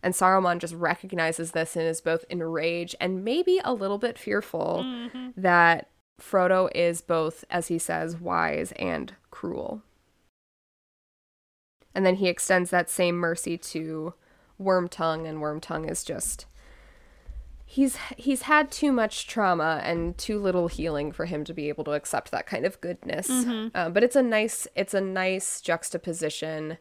[0.05, 4.85] And Saruman just recognizes this and is both enraged and maybe a little bit fearful
[4.85, 5.29] mm-hmm.
[5.37, 5.89] that
[6.21, 9.83] Frodo is both, as he says, wise and cruel.
[11.95, 14.15] And then he extends that same mercy to
[14.61, 16.47] Wormtongue, and Wormtongue is just
[17.73, 21.85] he's he's had too much trauma and too little healing for him to be able
[21.85, 23.29] to accept that kind of goodness.
[23.29, 23.69] Mm-hmm.
[23.75, 26.77] Um, but it's a nice it's a nice juxtaposition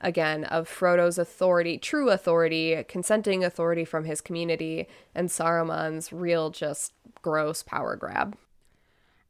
[0.00, 6.94] again of Frodo's authority, true authority, consenting authority from his community, and Saruman's real just
[7.20, 8.36] gross power grab.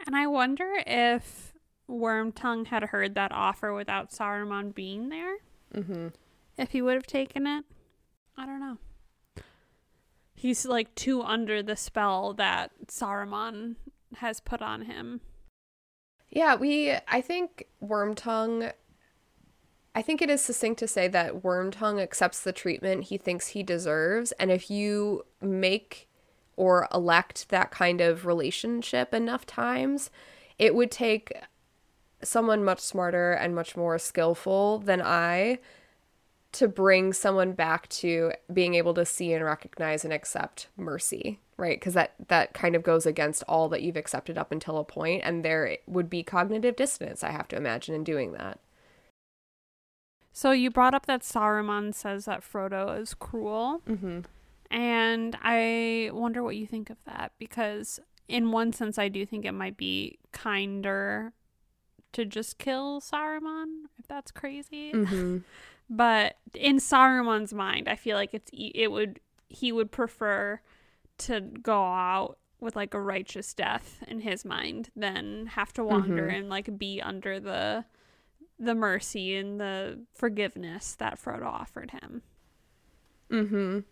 [0.06, 1.54] And I wonder if
[1.88, 5.36] Wormtongue had heard that offer without Saruman being there.
[5.74, 6.08] Mm-hmm.
[6.58, 7.64] If he would have taken it,
[8.36, 8.78] I don't know
[10.42, 13.76] he's like too under the spell that Saruman
[14.16, 15.20] has put on him.
[16.30, 18.72] Yeah, we I think Wormtongue
[19.94, 23.62] I think it is succinct to say that Wormtongue accepts the treatment he thinks he
[23.62, 26.08] deserves and if you make
[26.56, 30.10] or elect that kind of relationship enough times,
[30.58, 31.32] it would take
[32.22, 35.58] someone much smarter and much more skillful than I
[36.52, 41.78] to bring someone back to being able to see and recognize and accept mercy right?
[41.78, 45.22] Because that that kind of goes against all that you've accepted up until a point
[45.24, 48.58] and there would be cognitive dissonance i have to imagine in doing that.
[50.32, 53.82] So you brought up that saruman says that frodo is cruel.
[53.86, 54.20] Mm-hmm.
[54.72, 59.44] And i wonder what you think of that because in one sense i do think
[59.44, 61.32] it might be kinder
[62.12, 65.38] to just kill saruman if that's crazy mm-hmm.
[65.92, 70.58] But in Saruman's mind, I feel like it's it would he would prefer
[71.18, 76.28] to go out with like a righteous death in his mind than have to wander
[76.28, 76.36] mm-hmm.
[76.36, 77.84] and like be under the
[78.58, 82.22] the mercy and the forgiveness that Frodo offered him.
[83.30, 83.84] Mhm.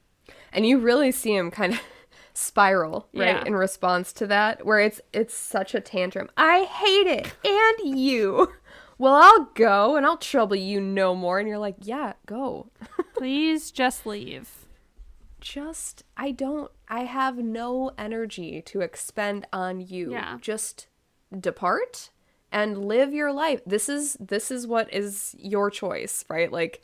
[0.53, 1.81] And you really see him kind of
[2.35, 3.45] spiral, right, yeah.
[3.45, 6.31] in response to that where it's it's such a tantrum.
[6.37, 7.33] I hate it.
[7.45, 8.53] And you
[9.01, 11.39] well, I'll go and I'll trouble you no more.
[11.39, 12.69] And you're like, yeah, go.
[13.17, 14.67] Please just leave.
[15.41, 20.13] Just, I don't, I have no energy to expend on you.
[20.13, 20.37] Yeah.
[20.43, 20.89] Just
[21.41, 22.11] depart
[22.53, 23.63] and live your life.
[23.65, 26.53] This is, this is what is your choice, right?
[26.53, 26.83] Like,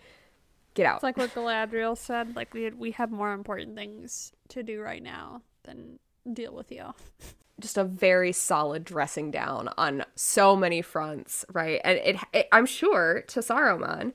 [0.77, 0.97] get out.
[0.97, 2.37] It's like what Galadriel said.
[2.37, 5.99] Like, we, we have more important things to do right now than
[6.33, 6.95] deal with you.
[7.61, 11.81] just a very solid dressing down on so many fronts, right?
[11.83, 14.12] And it, it, I'm sure to Saruman,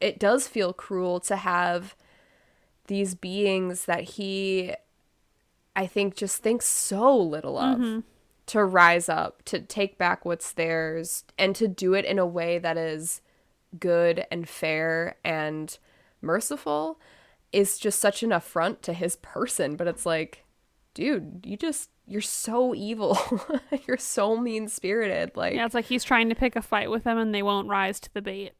[0.00, 1.96] it does feel cruel to have
[2.86, 4.74] these beings that he
[5.76, 8.00] I think just thinks so little of mm-hmm.
[8.46, 12.58] to rise up, to take back what's theirs and to do it in a way
[12.58, 13.20] that is
[13.78, 15.78] good and fair and
[16.20, 17.00] merciful
[17.52, 20.44] is just such an affront to his person, but it's like
[20.94, 23.18] dude, you just you're so evil.
[23.86, 25.36] you're so mean spirited.
[25.36, 27.68] Like Yeah, it's like he's trying to pick a fight with them and they won't
[27.68, 28.52] rise to the bait.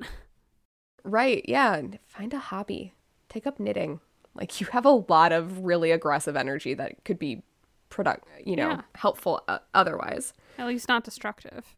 [1.03, 1.81] Right, yeah.
[2.07, 2.95] Find a hobby.
[3.29, 4.01] Take up knitting.
[4.35, 7.43] Like you have a lot of really aggressive energy that could be
[7.89, 8.81] product, you know, yeah.
[8.95, 10.33] helpful uh, otherwise.
[10.59, 11.75] At least not destructive.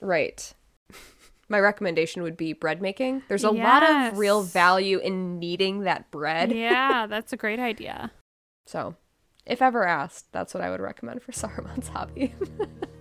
[0.00, 0.54] Right.
[1.50, 3.24] My recommendation would be bread making.
[3.28, 3.64] There's a yes.
[3.64, 3.82] lot
[4.12, 6.52] of real value in kneading that bread.
[6.52, 8.12] Yeah, that's a great idea.
[8.66, 8.94] So,
[9.44, 12.34] if ever asked, that's what I would recommend for Saruman's hobby.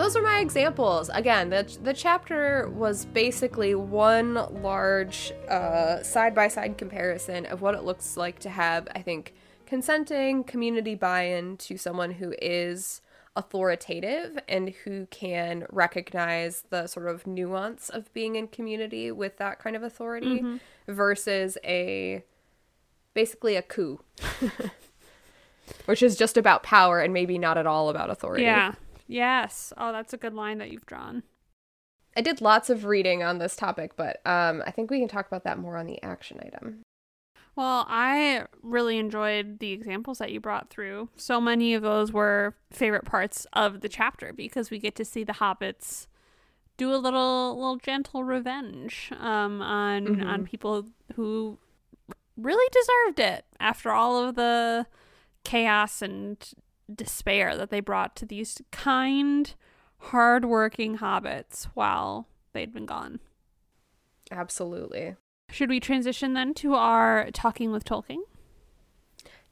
[0.00, 1.10] those are my examples.
[1.12, 5.30] Again, the, the chapter was basically one large
[6.02, 9.34] side by side comparison of what it looks like to have, I think,
[9.66, 13.02] consenting community buy in to someone who is
[13.36, 19.58] authoritative and who can recognize the sort of nuance of being in community with that
[19.58, 20.56] kind of authority mm-hmm.
[20.92, 22.24] versus a
[23.14, 24.00] basically a coup
[25.84, 28.74] which is just about power and maybe not at all about authority yeah
[29.10, 29.72] Yes.
[29.76, 31.24] Oh, that's a good line that you've drawn.
[32.16, 35.26] I did lots of reading on this topic, but um, I think we can talk
[35.26, 36.82] about that more on the action item.
[37.56, 41.08] Well, I really enjoyed the examples that you brought through.
[41.16, 45.24] So many of those were favorite parts of the chapter because we get to see
[45.24, 46.06] the hobbits
[46.76, 50.26] do a little little gentle revenge um, on Mhm.
[50.26, 50.86] on people
[51.16, 51.58] who
[52.36, 54.86] really deserved it after all of the
[55.44, 56.52] chaos and
[56.90, 59.54] despair that they brought to these kind,
[59.98, 63.20] hardworking hobbits while they'd been gone.
[64.30, 65.16] Absolutely.
[65.50, 68.20] Should we transition then to our talking with Tolkien?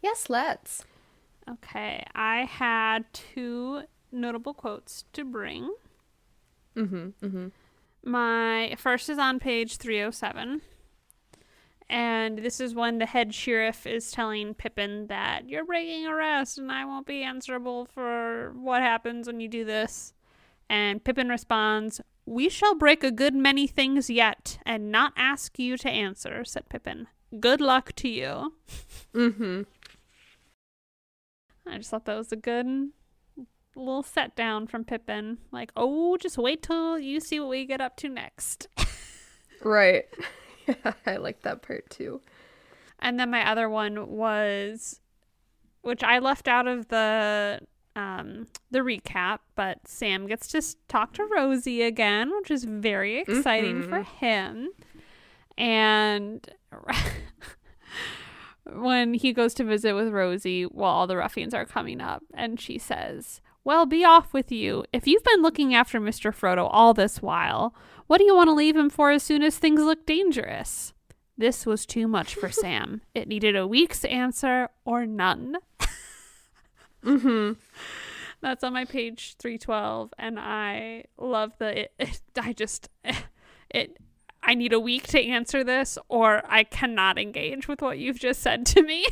[0.01, 0.85] Yes, let's.
[1.51, 3.83] Okay, I had two
[4.13, 5.75] notable quotes to bring.
[6.77, 7.27] Mm-hmm.
[7.27, 7.49] Mm-hmm.
[8.05, 10.63] My first is on page 307.
[11.91, 16.71] And this is when the head sheriff is telling Pippin that you're breaking arrest and
[16.71, 20.13] I won't be answerable for what happens when you do this.
[20.69, 25.79] And Pippin responds, We shall break a good many things yet and not ask you
[25.79, 27.07] to answer, said Pippin.
[27.41, 28.55] Good luck to you.
[29.15, 29.63] Mm-hmm.
[31.67, 32.91] I just thought that was a good
[33.77, 35.39] little set down from Pippin.
[35.51, 38.69] Like, oh, just wait till you see what we get up to next.
[39.63, 40.05] Right.
[40.69, 42.21] Yeah, I like that part too.
[42.99, 45.01] And then my other one was,
[45.83, 47.61] which I left out of the
[47.97, 53.83] um the recap, but Sam gets to talk to Rosie again, which is very exciting
[53.83, 54.69] for him.
[55.57, 56.49] And
[58.65, 62.61] when he goes to visit with Rosie while all the ruffians are coming up, and
[62.61, 64.85] she says, Well, be off with you.
[64.93, 66.33] If you've been looking after Mr.
[66.35, 67.75] Frodo all this while,
[68.09, 70.93] what do you want to leave him for as soon as things look dangerous?
[71.37, 73.03] This was too much for Sam.
[73.15, 75.57] It needed a week's answer or none.
[77.05, 77.53] Mm-hmm.
[78.41, 82.89] That's on my page 312 and I love the it, it, I just
[83.71, 83.99] it
[84.43, 88.41] I need a week to answer this or I cannot engage with what you've just
[88.41, 89.05] said to me.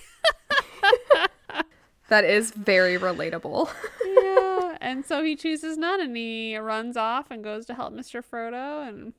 [2.08, 3.68] That is very relatable.
[4.04, 4.45] yeah,
[4.80, 8.22] and so he chooses none and he runs off and goes to help Mr.
[8.24, 9.12] Frodo and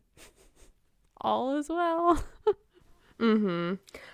[1.22, 2.24] all is well.
[3.20, 3.74] Mm-hmm.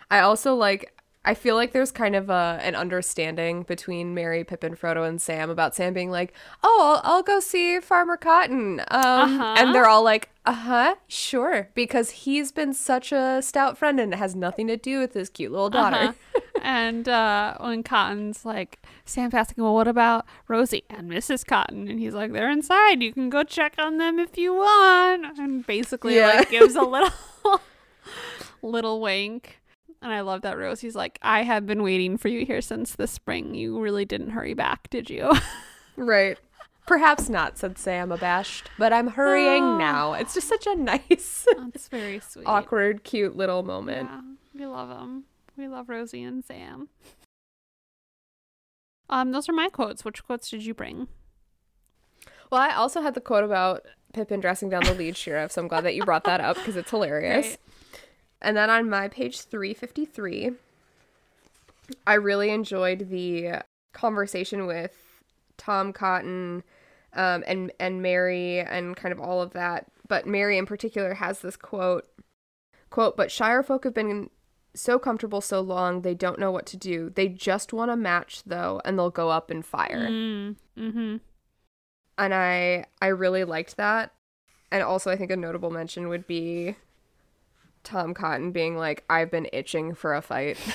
[0.09, 0.97] I also like.
[1.25, 5.49] I feel like there's kind of a an understanding between Merry, Pippin, Frodo, and Sam
[5.49, 6.33] about Sam being like,
[6.63, 9.55] "Oh, I'll, I'll go see Farmer Cotton," um, Uh-huh.
[9.57, 14.13] and they're all like, "Uh huh, sure," because he's been such a stout friend and
[14.13, 15.97] it has nothing to do with his cute little daughter.
[15.97, 16.39] Uh-huh.
[16.61, 21.45] and uh, when Cotton's like, Sam's asking, well, what about Rosie and Mrs.
[21.45, 21.87] Cotton?
[21.89, 23.01] And he's like, they're inside.
[23.03, 25.37] You can go check on them if you want.
[25.37, 26.27] And basically, Yeah.
[26.37, 27.11] like, gives a little,
[28.61, 29.59] little wink.
[30.01, 33.07] And I love that Rosie's like, I have been waiting for you here since the
[33.07, 33.55] spring.
[33.55, 35.31] You really didn't hurry back, did you?
[35.95, 36.37] Right.
[36.85, 39.77] Perhaps not, said Sam, abashed, but I'm hurrying Oh.
[39.77, 40.13] now.
[40.13, 42.45] It's just such a nice, That's very sweet.
[42.45, 44.09] awkward, cute little moment.
[44.11, 44.21] Yeah,
[44.59, 45.23] we love them.
[45.55, 46.89] We love Rosie and Sam.
[49.13, 50.03] Um, those are my quotes.
[50.03, 51.07] Which quotes did you bring?
[52.49, 55.67] Well, I also had the quote about Pippin dressing down the lead sheriff, so I'm
[55.67, 57.45] glad that you brought that up because it's hilarious.
[57.45, 57.57] Great.
[58.41, 60.53] And then on my page 353,
[62.07, 63.61] I really enjoyed the
[63.93, 65.21] conversation with
[65.57, 66.63] Tom Cotton
[67.13, 69.85] um, and and Merry and kind of all of that.
[70.07, 72.07] But Merry in particular has this quote
[72.89, 74.31] quote, but Shire folk have been
[74.75, 77.11] so comfortable so long they don't know what to do.
[77.13, 80.07] They just want a match though, and they'll go up and fire.
[80.09, 81.17] Mm, mm-hmm.
[82.17, 84.13] and I I really liked that.
[84.71, 86.75] And also I think a notable mention would be
[87.83, 90.57] Tom Cotton being like I've been itching for a fight.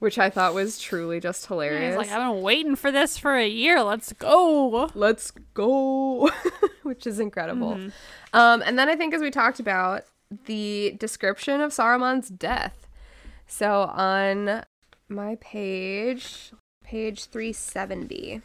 [0.00, 1.96] Which I thought was truly just hilarious.
[1.96, 3.84] Like, I've been waiting for this for a year.
[3.84, 4.90] Let's go.
[4.96, 6.28] Let's go.
[6.82, 7.74] Which is incredible.
[7.76, 7.92] Mhm.
[8.32, 10.02] Um, and then I think, as we talked about,
[10.46, 12.86] the description of Saruman's death.
[13.46, 14.64] So on
[15.08, 16.52] my page,
[16.84, 18.42] page 370,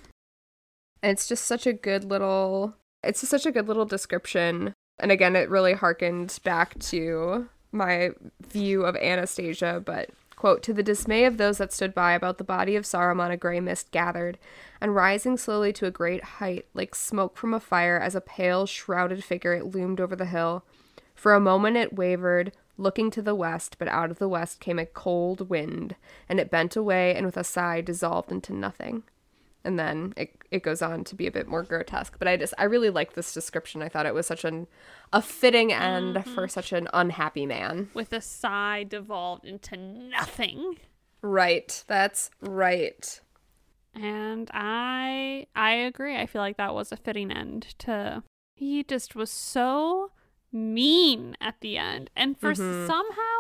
[1.02, 4.74] and it's just such a good little, it's just such a good little description.
[5.00, 8.12] And again, it really harkened back to my
[8.42, 12.44] view of Anastasia, but quote, to the dismay of those that stood by about the
[12.44, 14.38] body of Saruman, a gray mist gathered,
[14.80, 18.66] and rising slowly to a great height, like smoke from a fire, as a pale,
[18.66, 20.64] shrouded figure it loomed over the hill.
[21.18, 24.78] For a moment it wavered, looking to the west, but out of the west came
[24.78, 25.96] a cold wind,
[26.30, 29.02] and it bent away and with a sigh dissolved into nothing.
[29.64, 32.18] And then it, it goes on to be a bit more grotesque.
[32.20, 33.82] But I just I really like this description.
[33.82, 34.68] I thought it was such an
[35.12, 36.34] a fitting end mm-hmm.
[36.36, 37.90] for such an unhappy man.
[37.96, 40.78] With a sigh devolved into nothing.
[41.24, 41.84] Right.
[41.88, 43.20] That's right.
[43.96, 46.16] And I I agree.
[46.16, 48.24] I feel like that was a fitting end to
[48.56, 50.12] he just was so
[50.52, 52.10] mean at the end.
[52.16, 52.88] And for Mhm.
[52.88, 53.40] somehow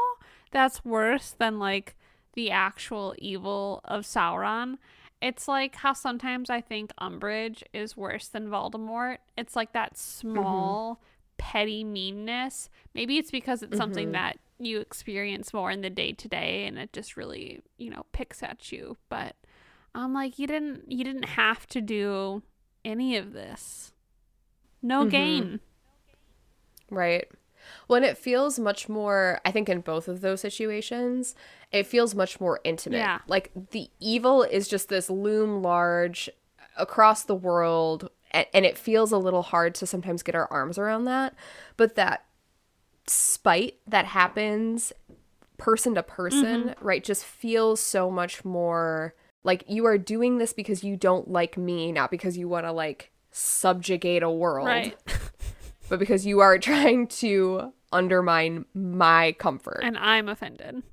[0.51, 1.95] that's worse than like
[2.33, 4.77] the actual evil of Sauron.
[5.21, 9.17] It's like how sometimes I think Umbridge is worse than Voldemort.
[9.35, 11.01] It's like that small,
[11.37, 12.69] petty meanness.
[12.93, 14.13] Maybe it's because it's something Mhm.
[14.13, 18.05] that you experience more in the day to day and it just really, you know,
[18.11, 18.97] picks at you.
[19.09, 19.35] But
[19.95, 22.43] I'm like, you didn't you didn't have to do
[22.85, 23.91] any of this.
[24.83, 25.09] No Mhm.
[25.09, 25.59] gain.
[26.89, 27.27] Right.
[27.87, 31.35] When it feels much more, I think in both of those situations,
[31.71, 32.97] it feels much more intimate.
[32.97, 33.19] Yeah.
[33.27, 36.29] Like the evil is just this loom large
[36.77, 40.77] across the world, and, and it feels a little hard to sometimes get our arms
[40.77, 41.33] around that.
[41.75, 42.25] But that
[43.07, 44.93] spite that happens
[45.57, 46.85] person to person, mm-hmm.
[46.85, 49.13] right, just feels so much more
[49.43, 52.71] like you are doing this because you don't like me, not because you want to
[52.71, 54.97] like subjugate a world Right.
[55.89, 59.79] but because you are trying to undermine my comfort.
[59.83, 60.83] And, I'm offended.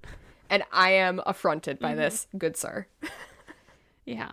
[0.51, 1.83] And I am affronted Mm-hmm.
[1.87, 2.87] by this, good sir.
[4.05, 4.33] Yeah.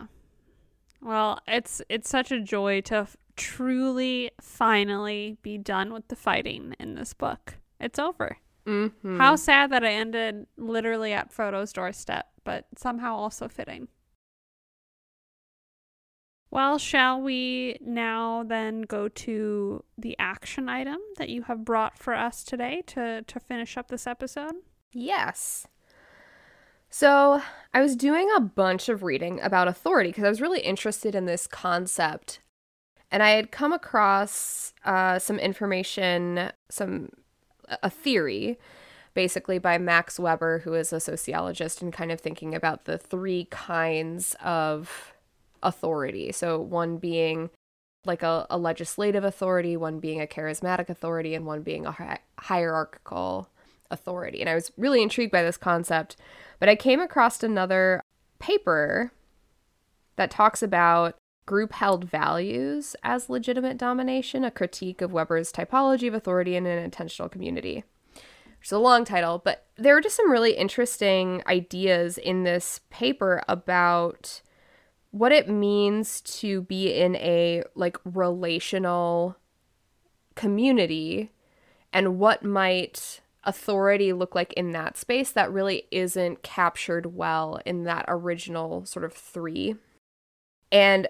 [1.00, 6.76] Well, it's it's such a joy to f- truly finally be done with the fighting
[6.78, 7.56] in this book.
[7.80, 8.36] It's over.
[8.66, 9.18] Mm-hmm.
[9.18, 13.88] How sad that I ended literally at Frodo's doorstep, but somehow also fitting.
[16.52, 22.12] Well, shall we now then go to the action item that you have brought for
[22.12, 24.56] us today to, to finish up this episode?
[24.92, 25.66] Yes.
[26.90, 27.40] So
[27.72, 31.24] I was doing a bunch of reading about authority because I was really interested in
[31.24, 32.40] this concept.
[33.10, 37.08] And I had come across uh, some information, some
[37.82, 38.58] a theory,
[39.14, 43.46] basically by Max Weber, who is a sociologist, and kind of thinking about the three
[43.50, 45.14] kinds of
[45.62, 46.32] authority.
[46.32, 47.50] So one being
[48.04, 52.18] like a, a legislative authority, one being a charismatic authority, and one being a hi-
[52.38, 53.48] hierarchical
[53.90, 54.40] authority.
[54.40, 56.16] And I was really intrigued by this concept,
[56.58, 58.02] but I came across another
[58.38, 59.12] paper
[60.16, 66.14] that talks about group held values as legitimate domination, a critique of Weber's typology of
[66.14, 67.84] authority in an intentional community.
[68.60, 73.42] It's a long title, but there are just some really interesting ideas in this paper
[73.48, 74.40] about
[75.12, 79.36] what it means to be in a like relational
[80.34, 81.30] community
[81.92, 87.84] and what might authority look like in that space that really isn't captured well in
[87.84, 89.76] that original sort of 3
[90.70, 91.08] and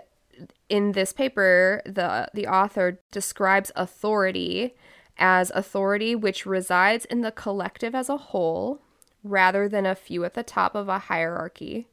[0.69, 4.75] in this paper the the author describes authority
[5.19, 8.81] as authority which resides in the collective as a whole
[9.23, 11.87] rather than a few at the top of a hierarchy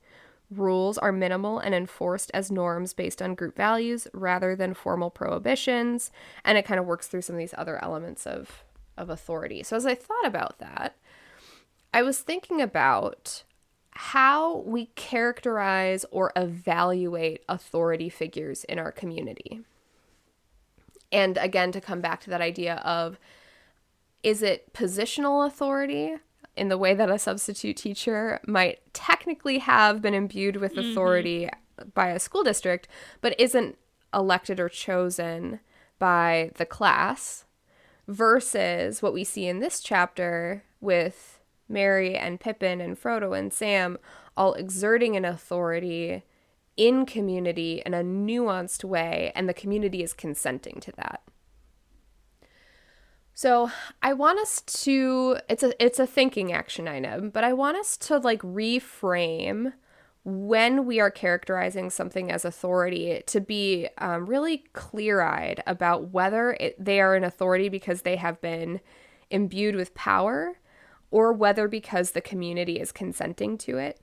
[0.51, 6.11] Rules are minimal and enforced as norms based on group values rather than formal prohibitions.
[6.43, 8.63] And it kind of works through some of these other elements of,
[8.97, 9.61] of authority.
[9.61, 10.95] So, as I thought about that,
[11.93, 13.43] I was thinking about
[13.91, 19.61] how we characterize or evaluate authority figures in our community.
[21.11, 23.19] And again, to come back to that idea of
[24.21, 26.15] is it positional authority
[26.59, 30.91] in the way that a substitute teacher might technically have been imbued with mm-hmm.
[30.91, 31.49] authority
[31.93, 32.87] by a school district,
[33.21, 33.77] but isn't
[34.13, 35.59] elected or chosen
[35.97, 37.45] by the class,
[38.07, 43.99] versus what we see in this chapter with Merry and Pippin and Frodo and Sam
[44.35, 46.23] all exerting an authority
[46.75, 51.21] in community in a nuanced way, and the community is consenting to that.
[53.41, 53.71] So
[54.03, 57.95] I want us to it's a it's a thinking action item, but I want us
[57.99, 59.71] to like reframe
[60.25, 66.57] when we are characterizing something as authority to be um, really clear eyed about whether
[66.59, 68.81] it, they are an authority because they have been
[69.29, 70.59] imbued with power
[71.09, 74.01] or whether because the community is consenting to it.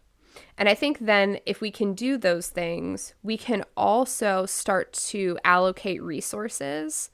[0.57, 5.39] And I think then if we can do those things, we can also start to
[5.45, 7.11] allocate resources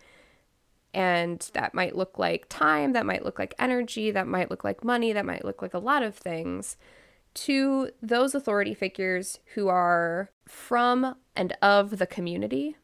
[0.94, 4.84] and that might look like time, that might look like energy, that might look like
[4.84, 6.76] money, that might look like a lot of things
[7.34, 12.76] to those authority figures who are from and of the community.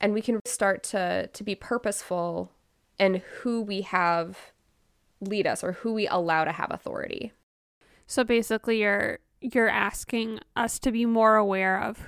[0.00, 2.50] And we can start to, to be purposeful
[2.98, 4.52] in who we have
[5.20, 7.32] lead us or who we allow to have authority.
[8.06, 11.98] So basically you're you're asking us to be more aware of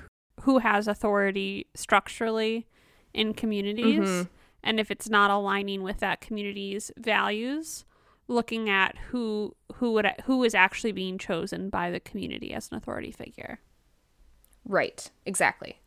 [0.41, 2.65] who has authority structurally
[3.13, 4.27] in communities Mhm.
[4.65, 7.85] And if it's not aligning with that community's values
[8.27, 12.77] looking at who who would who is actually being chosen by the community as an
[12.77, 13.59] authority figure
[14.65, 15.11] Right.
[15.25, 15.79] Exactly.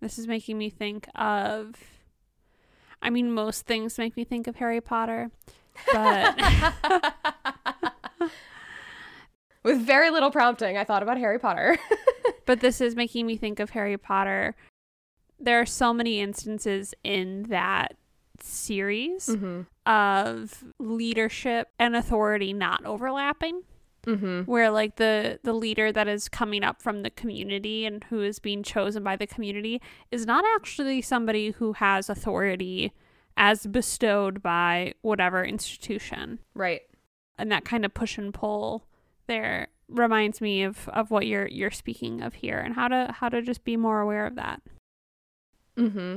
[0.00, 1.76] This is making me think of.
[3.00, 5.30] I mean, most things make me think of Harry Potter,
[5.92, 6.36] but
[9.62, 11.78] With very little prompting, I thought about Harry Potter.
[12.46, 14.56] but this is making me think of Harry Potter.
[15.38, 17.96] There are so many instances in that
[18.42, 19.62] series mm-hmm.
[19.90, 23.62] of leadership and authority not overlapping.
[24.06, 24.42] Mm-hmm.
[24.50, 28.38] where like the the leader that is coming up from the community and who is
[28.38, 32.92] being chosen by the community is not actually somebody who has authority
[33.36, 36.82] as bestowed by whatever institution Right.
[37.36, 38.86] and that kind of push and pull
[39.26, 43.28] there reminds me of of what you're you're speaking of here and how to how
[43.28, 44.62] to just be more aware of that
[45.76, 46.16] Mm-hmm.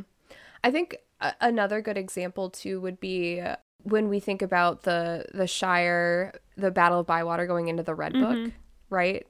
[0.63, 3.41] I think a- another good example too would be
[3.84, 8.13] when we think about the the Shire, the Battle of Bywater going into the Red
[8.13, 8.51] Book, Mhm.
[8.89, 9.26] right?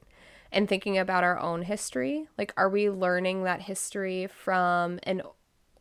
[0.50, 5.22] And thinking about our own history, like are we learning that history from an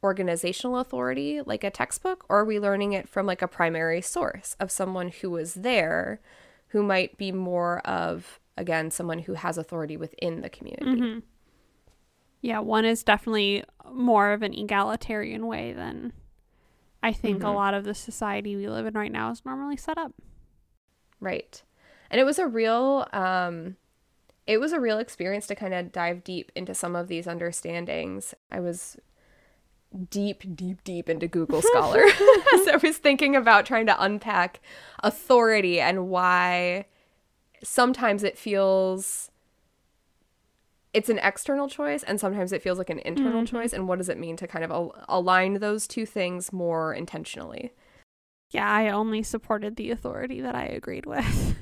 [0.03, 4.55] organizational authority like a textbook or are we learning it from like a primary source
[4.59, 6.19] of someone who was there
[6.69, 11.23] who might be more of again someone who has authority within the community Mhm.
[12.41, 16.11] Yeah one is definitely more of an egalitarian way than
[17.03, 17.55] i think a Mhm.
[17.55, 20.13] lot of the society we live in right now is normally set up
[21.19, 21.61] Right.
[22.09, 23.75] And it was a real um
[24.47, 28.33] it was a real experience to kind of dive deep into some of these understandings.
[28.51, 28.97] I was
[30.09, 32.01] deep deep deep into Google Scholar
[32.53, 34.61] as I was thinking about trying to unpack
[35.03, 36.85] authority and why
[37.63, 39.29] sometimes it feels
[40.93, 43.47] it's an external choice and sometimes it feels like an internal Mhm.
[43.47, 46.93] choice and what does it mean to kind of al- align those two things more
[46.93, 47.71] intentionally.
[48.51, 51.55] Yeah, I only supported the authority that I agreed with.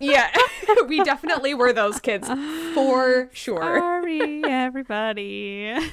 [0.00, 0.34] Yeah,
[0.88, 2.28] we definitely were those kids
[2.74, 3.78] for sure.
[3.78, 5.76] Sorry, everybody.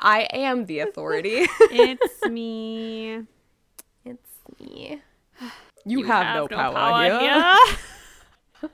[0.00, 1.46] I am the authority.
[1.60, 3.22] it's me.
[4.04, 4.30] it's
[4.60, 5.00] me.
[5.84, 7.20] You, have, no, power, here.
[7.20, 7.56] here.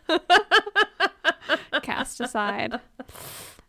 [1.83, 2.81] Cast aside.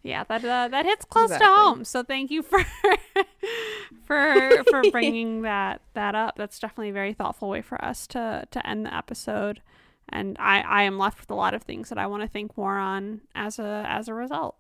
[0.04, 1.48] Yeah, that uh, that hits close Exactly.
[1.48, 1.84] to home.
[1.84, 2.64] So thank you for
[4.06, 6.36] for for bringing that that up.
[6.38, 9.62] That's definitely a very thoughtful way for us to to end the episode.
[10.10, 12.56] And I I am left with a lot of things that I want to think
[12.56, 14.56] more on as a as a result.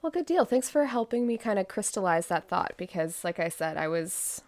[0.00, 0.44] Well, good deal.
[0.44, 4.42] Thanks for helping me kind of crystallize that thought because, like I said, I was.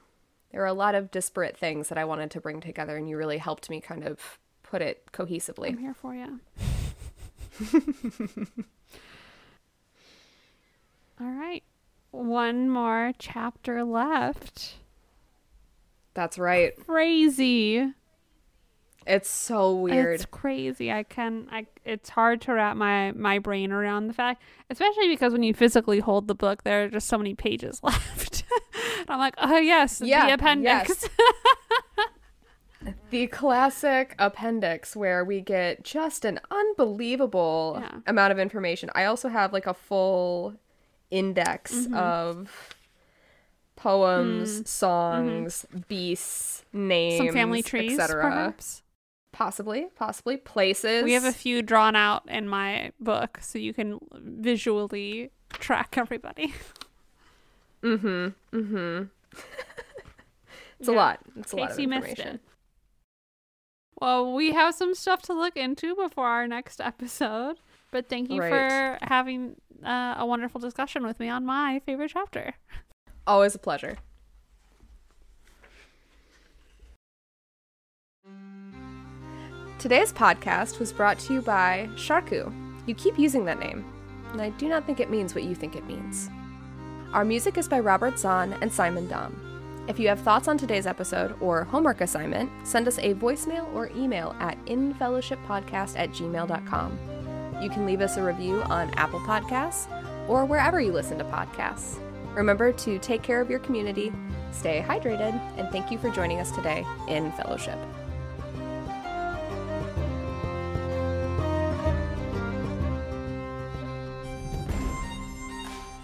[0.51, 3.19] There were a lot of disparate things that I wanted to bring together, and you
[3.19, 4.39] really helped me kind of
[4.69, 5.69] put it cohesively.
[5.69, 6.41] I'm here for you.
[11.21, 11.63] All right.
[12.11, 14.75] One more chapter left.
[16.15, 16.75] That's right.
[16.87, 17.93] Crazy.
[19.07, 20.17] It's so weird.
[20.17, 20.93] It's crazy.
[20.93, 25.33] I can I it's hard to wrap my my brain around the fact, especially because
[25.33, 28.45] when you physically hold the book there are just so many pages left.
[29.09, 31.09] I'm like, "Oh yes, Yeah, the appendix."
[33.11, 38.01] the classic appendix where we get just an unbelievable Yeah.
[38.07, 38.91] amount of information.
[38.95, 40.55] I also have like a full
[41.11, 41.95] index Mm-hmm.
[41.95, 42.75] of
[43.77, 47.19] poems, songs, beasts, names.
[47.19, 48.55] Some family trees etc.
[49.31, 51.05] Possibly, possibly places.
[51.05, 56.55] We have a few drawn out in my book so you can visually track everybody.
[57.83, 58.57] Mm-hmm.
[58.57, 59.05] Mm-hmm.
[60.81, 61.21] it's a lot.
[61.37, 62.41] It's a lot of information.
[64.01, 67.57] Well, we have some stuff to look into before our next episode.
[67.91, 68.51] But thank you Right.
[68.51, 72.55] for having uh, a wonderful discussion with me on my favorite chapter.
[73.27, 73.97] Always a pleasure.
[79.79, 82.53] Today's podcast was brought to you by Sharku.
[82.87, 83.85] You keep using that name,
[84.33, 86.29] and I do not think it means what you think it means.
[87.13, 89.41] Our music is by Robert Zahn and Simon Dom.
[89.89, 93.91] If you have thoughts on today's episode or homework assignment, send us a voicemail or
[93.97, 96.99] email at infellowshippodcast at gmail.com.
[97.63, 99.89] You can leave us a review on Apple Podcasts
[100.29, 101.99] or wherever you listen to podcasts.
[102.35, 104.13] Remember to take care of your community,
[104.53, 107.79] stay hydrated, and thank you for joining us today in Fellowship.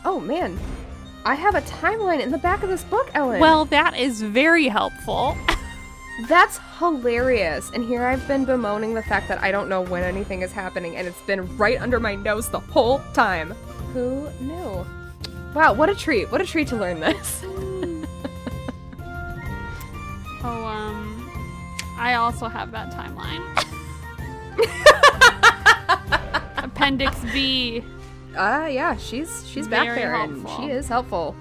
[0.07, 0.59] Oh man,
[1.27, 3.41] I have a timeline in the back of this book, Ellen.
[3.41, 5.37] Well, that is very helpful.
[6.29, 7.71] That's hilarious.
[7.73, 10.97] And here I've been bemoaning the fact that I don't know when anything is happening,
[10.97, 13.53] and it's been right under my nose the whole time.
[13.95, 14.87] Who knew?
[15.55, 16.31] Wow, what a treat.
[16.31, 17.45] What a treat to learn this.
[20.47, 21.31] Oh, um,
[21.97, 23.41] I also have that timeline.
[26.63, 27.83] Appendix B
[28.37, 30.51] uh yeah, she's she's Very back there helpful.
[30.57, 31.37] and she is helpful.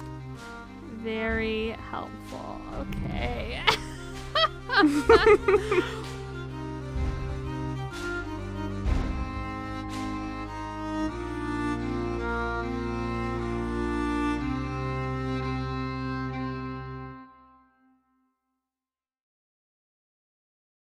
[1.02, 2.62] Very helpful.
[2.80, 3.62] Okay.